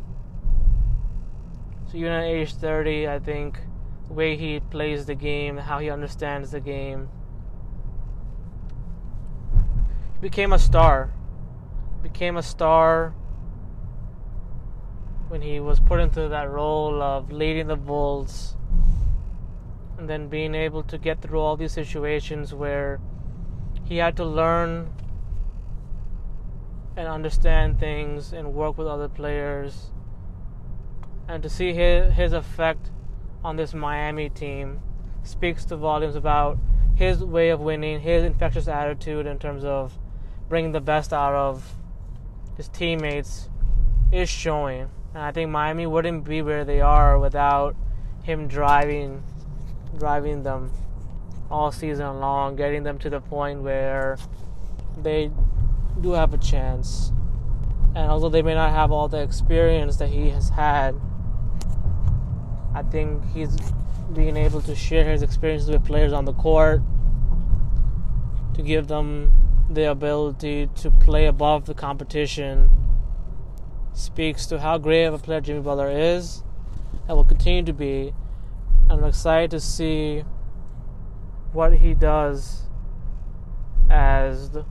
Even 1.96 2.12
at 2.12 2.26
age 2.26 2.54
30, 2.54 3.08
I 3.08 3.20
think 3.20 3.58
the 4.10 4.14
way 4.14 4.36
he 4.36 4.60
plays 4.60 5.06
the 5.06 5.16
game, 5.16 5.56
how 5.56 5.80
he 5.80 5.90
understands 5.90 6.52
the 6.52 6.60
game. 6.60 7.08
He 10.16 10.20
became 10.20 10.52
a 10.52 10.60
star. 10.60 11.14
Became 12.04 12.36
a 12.36 12.44
star 12.44 13.16
when 15.30 15.42
he 15.42 15.62
was 15.62 15.80
put 15.80 16.02
into 16.02 16.28
that 16.28 16.50
role 16.50 17.02
of 17.02 17.32
leading 17.32 17.68
the 17.68 17.78
Bulls 17.78 18.58
and 19.98 20.10
then 20.10 20.28
being 20.28 20.54
able 20.54 20.84
to 20.84 20.98
get 20.98 21.22
through 21.22 21.40
all 21.40 21.56
these 21.56 21.72
situations 21.72 22.54
where 22.54 23.00
he 23.86 23.96
had 23.96 24.18
to 24.18 24.26
learn 24.26 24.92
and 26.98 27.08
understand 27.08 27.80
things 27.80 28.34
and 28.34 28.54
work 28.54 28.78
with 28.78 28.86
other 28.86 29.08
players 29.08 29.92
and 31.28 31.42
to 31.44 31.50
see 31.50 31.74
his, 31.74 32.14
his 32.14 32.34
effect 32.34 32.92
on 33.44 33.56
this 33.56 33.74
Miami 33.74 34.30
team 34.30 34.82
speaks 35.24 35.66
to 35.66 35.76
volumes 35.76 36.16
about 36.16 36.58
his 36.96 37.24
way 37.24 37.50
of 37.50 37.60
winning, 37.60 38.00
his 38.00 38.24
infectious 38.24 38.68
attitude 38.68 39.26
in 39.26 39.38
terms 39.38 39.64
of 39.64 39.98
bringing 40.48 40.72
the 40.72 40.82
best 40.82 41.12
out 41.12 41.34
of 41.34 41.76
his 42.58 42.68
teammates 42.70 43.50
is 44.12 44.30
showing. 44.30 44.90
And 45.14 45.24
I 45.24 45.32
think 45.32 45.50
Miami 45.50 45.88
wouldn't 45.88 46.24
be 46.24 46.42
where 46.42 46.64
they 46.64 46.82
are 46.82 47.20
without 47.20 47.76
him 48.24 48.48
driving 48.48 49.24
driving 49.98 50.44
them 50.44 50.72
all 51.50 51.72
season 51.72 52.20
long, 52.20 52.56
getting 52.56 52.84
them 52.84 52.98
to 53.00 53.10
the 53.10 53.22
point 53.22 53.62
where 53.62 54.18
they 55.02 55.32
do 56.02 56.12
have 56.12 56.34
a 56.34 56.38
chance. 56.38 57.12
And 57.96 58.12
although 58.12 58.30
they 58.30 58.42
may 58.42 58.56
not 58.56 58.72
have 58.72 58.92
all 58.92 59.08
the 59.08 59.22
experience 59.22 59.98
that 59.98 60.10
he 60.10 60.30
has 60.32 60.50
had, 60.50 61.00
I 62.76 62.84
think 62.84 63.24
he's 63.34 63.56
being 64.14 64.36
able 64.36 64.62
to 64.64 64.76
share 64.76 65.10
his 65.10 65.24
experiences 65.24 65.70
with 65.70 65.86
players 65.86 66.12
on 66.12 66.26
the 66.26 66.34
court 66.34 66.82
to 68.54 68.62
give 68.62 68.88
them 68.88 69.32
the 69.70 69.90
ability 69.90 70.70
to 70.76 70.92
play 70.92 71.26
above 71.26 71.66
the 71.66 71.74
competition 71.74 72.70
speaks 73.94 74.46
to 74.48 74.60
how 74.60 74.78
great 74.78 75.06
of 75.06 75.14
a 75.14 75.18
player 75.18 75.40
Jimmy 75.40 75.62
Butler 75.62 75.90
is 75.90 76.44
and 77.08 77.16
will 77.16 77.24
continue 77.24 77.64
to 77.64 77.72
be. 77.72 78.14
I'm 78.90 79.06
excited 79.06 79.52
to 79.52 79.62
see 79.62 80.26
what 81.54 81.78
he 81.78 81.94
does 81.94 82.64
as 83.90 84.50
the, 84.50 84.66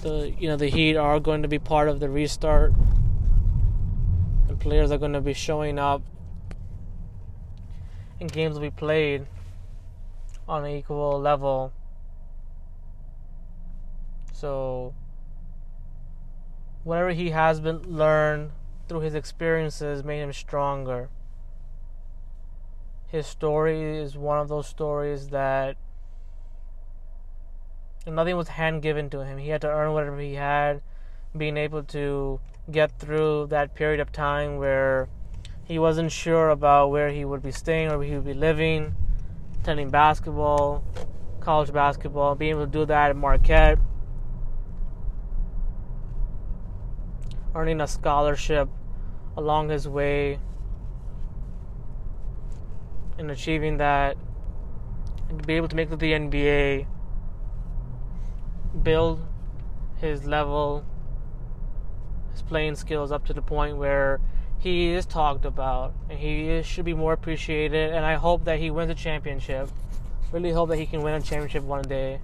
the 0.00 0.34
you 0.38 0.48
know 0.48 0.56
the 0.56 0.68
Heat 0.68 0.96
are 0.96 1.20
going 1.20 1.42
to 1.42 1.48
be 1.48 1.58
part 1.58 1.88
of 1.88 2.00
the 2.00 2.08
restart 2.08 2.72
and 4.48 4.58
players 4.58 4.90
are 4.90 4.98
going 4.98 5.12
to 5.12 5.20
be 5.20 5.34
showing 5.34 5.78
up 5.78 6.02
and 8.20 8.30
games 8.30 8.54
will 8.54 8.62
be 8.62 8.70
played 8.70 9.26
on 10.48 10.64
an 10.64 10.70
equal 10.70 11.20
level. 11.20 11.72
So 14.32 14.94
whatever 16.84 17.10
he 17.10 17.30
has 17.30 17.60
been 17.60 17.82
learned 17.82 18.52
through 18.88 19.00
his 19.00 19.14
experiences 19.14 20.02
made 20.02 20.20
him 20.20 20.32
stronger. 20.32 21.10
His 23.08 23.26
story 23.26 23.98
is 23.98 24.16
one 24.16 24.38
of 24.38 24.48
those 24.48 24.66
stories 24.66 25.28
that 25.28 25.76
nothing 28.06 28.36
was 28.36 28.48
hand 28.48 28.82
given 28.82 29.10
to 29.10 29.24
him. 29.24 29.38
He 29.38 29.50
had 29.50 29.60
to 29.62 29.68
earn 29.68 29.92
whatever 29.92 30.18
he 30.18 30.34
had, 30.34 30.82
being 31.36 31.56
able 31.56 31.82
to 31.84 32.40
get 32.70 32.98
through 32.98 33.46
that 33.46 33.74
period 33.74 34.00
of 34.00 34.12
time 34.12 34.58
where 34.58 35.08
he 35.68 35.78
wasn't 35.78 36.10
sure 36.10 36.48
about 36.48 36.90
where 36.90 37.10
he 37.10 37.26
would 37.26 37.42
be 37.42 37.52
staying 37.52 37.92
or 37.92 37.98
where 37.98 38.06
he 38.06 38.14
would 38.14 38.24
be 38.24 38.32
living, 38.32 38.94
attending 39.60 39.90
basketball, 39.90 40.82
college 41.40 41.70
basketball, 41.70 42.34
being 42.34 42.52
able 42.52 42.64
to 42.64 42.72
do 42.72 42.86
that 42.86 43.10
at 43.10 43.16
Marquette, 43.16 43.78
earning 47.54 47.82
a 47.82 47.86
scholarship 47.86 48.70
along 49.36 49.68
his 49.68 49.86
way, 49.86 50.38
and 53.18 53.30
achieving 53.30 53.76
that, 53.76 54.16
and 55.28 55.46
be 55.46 55.52
able 55.52 55.68
to 55.68 55.76
make 55.76 55.88
it 55.88 55.90
to 55.90 55.96
the 55.96 56.12
NBA, 56.12 56.86
build 58.82 59.20
his 59.98 60.24
level, 60.24 60.82
his 62.32 62.40
playing 62.40 62.74
skills 62.74 63.12
up 63.12 63.26
to 63.26 63.34
the 63.34 63.42
point 63.42 63.76
where 63.76 64.18
he 64.58 64.88
is 64.88 65.06
talked 65.06 65.44
about 65.44 65.94
and 66.08 66.18
he 66.18 66.48
is, 66.48 66.66
should 66.66 66.84
be 66.84 66.94
more 66.94 67.12
appreciated. 67.12 67.92
And 67.92 68.04
I 68.04 68.14
hope 68.14 68.44
that 68.44 68.58
he 68.58 68.70
wins 68.70 68.90
a 68.90 68.94
championship. 68.94 69.70
Really 70.32 70.52
hope 70.52 70.68
that 70.70 70.76
he 70.76 70.86
can 70.86 71.02
win 71.02 71.14
a 71.14 71.20
championship 71.20 71.62
one 71.62 71.82
day. 71.82 72.20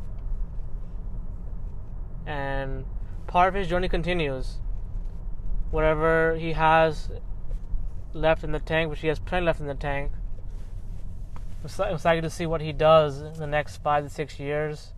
And 2.26 2.84
part 3.26 3.48
of 3.48 3.54
his 3.54 3.68
journey 3.68 3.88
continues. 3.88 4.58
Whatever 5.70 6.36
he 6.36 6.52
has 6.52 7.10
left 8.14 8.44
in 8.44 8.52
the 8.52 8.60
tank, 8.60 8.90
which 8.90 9.00
he 9.00 9.08
has 9.08 9.18
plenty 9.18 9.46
left 9.46 9.60
in 9.60 9.66
the 9.66 9.74
tank. 9.74 10.12
I'm 11.36 11.94
excited 11.94 12.22
to 12.22 12.30
see 12.30 12.46
what 12.46 12.60
he 12.60 12.72
does 12.72 13.20
in 13.20 13.34
the 13.34 13.46
next 13.46 13.78
five 13.78 14.04
to 14.04 14.10
six 14.10 14.38
years. 14.38 14.93